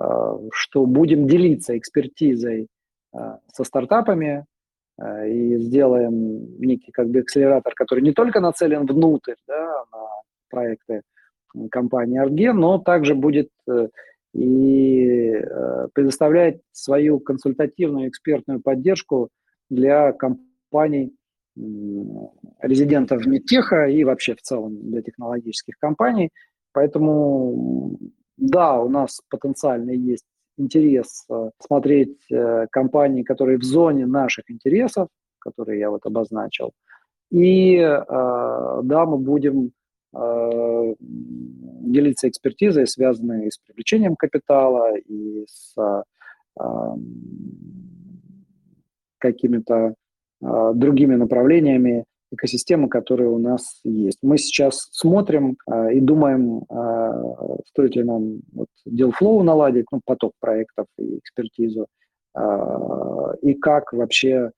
[0.02, 0.04] э,
[0.52, 2.68] что будем делиться экспертизой
[3.14, 3.18] э,
[3.54, 4.46] со стартапами
[5.00, 10.08] и сделаем некий как бы акселератор, который не только нацелен внутрь да, на
[10.50, 11.02] проекты
[11.72, 13.50] компании Artgen, но также будет
[14.38, 19.30] и э, предоставлять свою консультативную экспертную поддержку
[19.70, 21.14] для компаний,
[22.62, 26.30] резидентов Медтеха и вообще в целом для технологических компаний.
[26.72, 27.98] Поэтому
[28.38, 30.26] да, у нас потенциально есть
[30.58, 35.08] интерес э, смотреть э, компании, которые в зоне наших интересов,
[35.40, 36.74] которые я вот обозначил.
[37.32, 39.72] И да, мы будем
[41.84, 45.76] делиться экспертизой, связанной с привлечением капитала и с
[49.20, 49.94] какими-то
[50.42, 54.20] э, другими направлениями экосистемы, которые у нас есть.
[54.22, 60.34] Мы сейчас смотрим э, и думаем, э, стоит ли нам вот, DealFlow наладить, ну, поток
[60.40, 61.88] проектов и экспертизу,
[62.36, 62.40] э,
[63.42, 64.52] и как вообще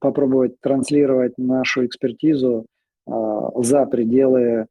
[0.00, 2.66] попробовать транслировать нашу экспертизу
[3.06, 3.12] э,
[3.56, 4.66] за пределы э,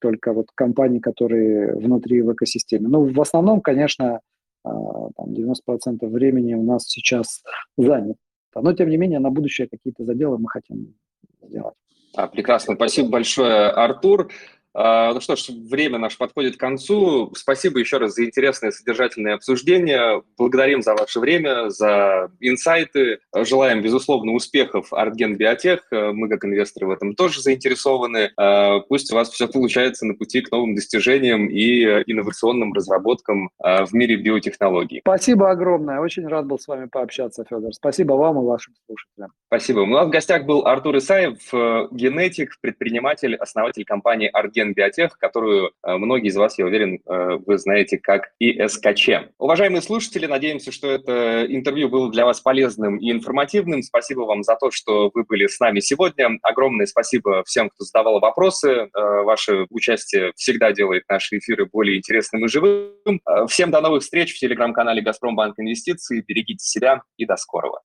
[0.00, 2.88] только вот компаний, которые внутри в экосистеме.
[2.88, 4.20] Ну, в основном, конечно,
[4.64, 7.42] э, там 90% времени у нас сейчас
[7.76, 8.16] занят
[8.54, 10.94] но, тем не менее, на будущее какие-то заделы мы хотим
[11.42, 11.74] сделать.
[12.16, 12.74] А, прекрасно.
[12.74, 14.30] Спасибо большое, Артур.
[14.74, 17.32] А, ну что ж, время наше подходит к концу.
[17.34, 20.22] Спасибо еще раз за интересное содержательное обсуждение.
[20.38, 23.18] Благодарим за ваше время, за инсайты.
[23.34, 25.86] Желаем, безусловно, успехов Артген Биотех.
[25.90, 28.30] Мы, как инвесторы, в этом тоже заинтересованы.
[28.36, 33.84] А, пусть у вас все получается на пути к новым достижениям и инновационным разработкам а,
[33.84, 35.00] в мире биотехнологий.
[35.00, 36.00] Спасибо огромное.
[36.00, 37.72] Очень рад был с вами пообщаться, Федор.
[37.72, 39.32] Спасибо вам и вашим слушателям.
[39.46, 39.80] Спасибо.
[39.80, 45.16] У нас в гостях был Артур Исаев, э, генетик, предприниматель, основатель компании Артген Ген Биотех,
[45.18, 49.32] которую э, многие из вас, я уверен, э, вы знаете как ИСКЧ.
[49.38, 53.82] Уважаемые слушатели, надеемся, что это интервью было для вас полезным и информативным.
[53.82, 56.38] Спасибо вам за то, что вы были с нами сегодня.
[56.42, 58.68] Огромное спасибо всем, кто задавал вопросы.
[58.68, 58.88] Э,
[59.22, 63.20] ваше участие всегда делает наши эфиры более интересным и живым.
[63.48, 66.22] Всем до новых встреч в телеграм-канале «Газпромбанк Инвестиции».
[66.26, 67.80] Берегите себя и до скорого.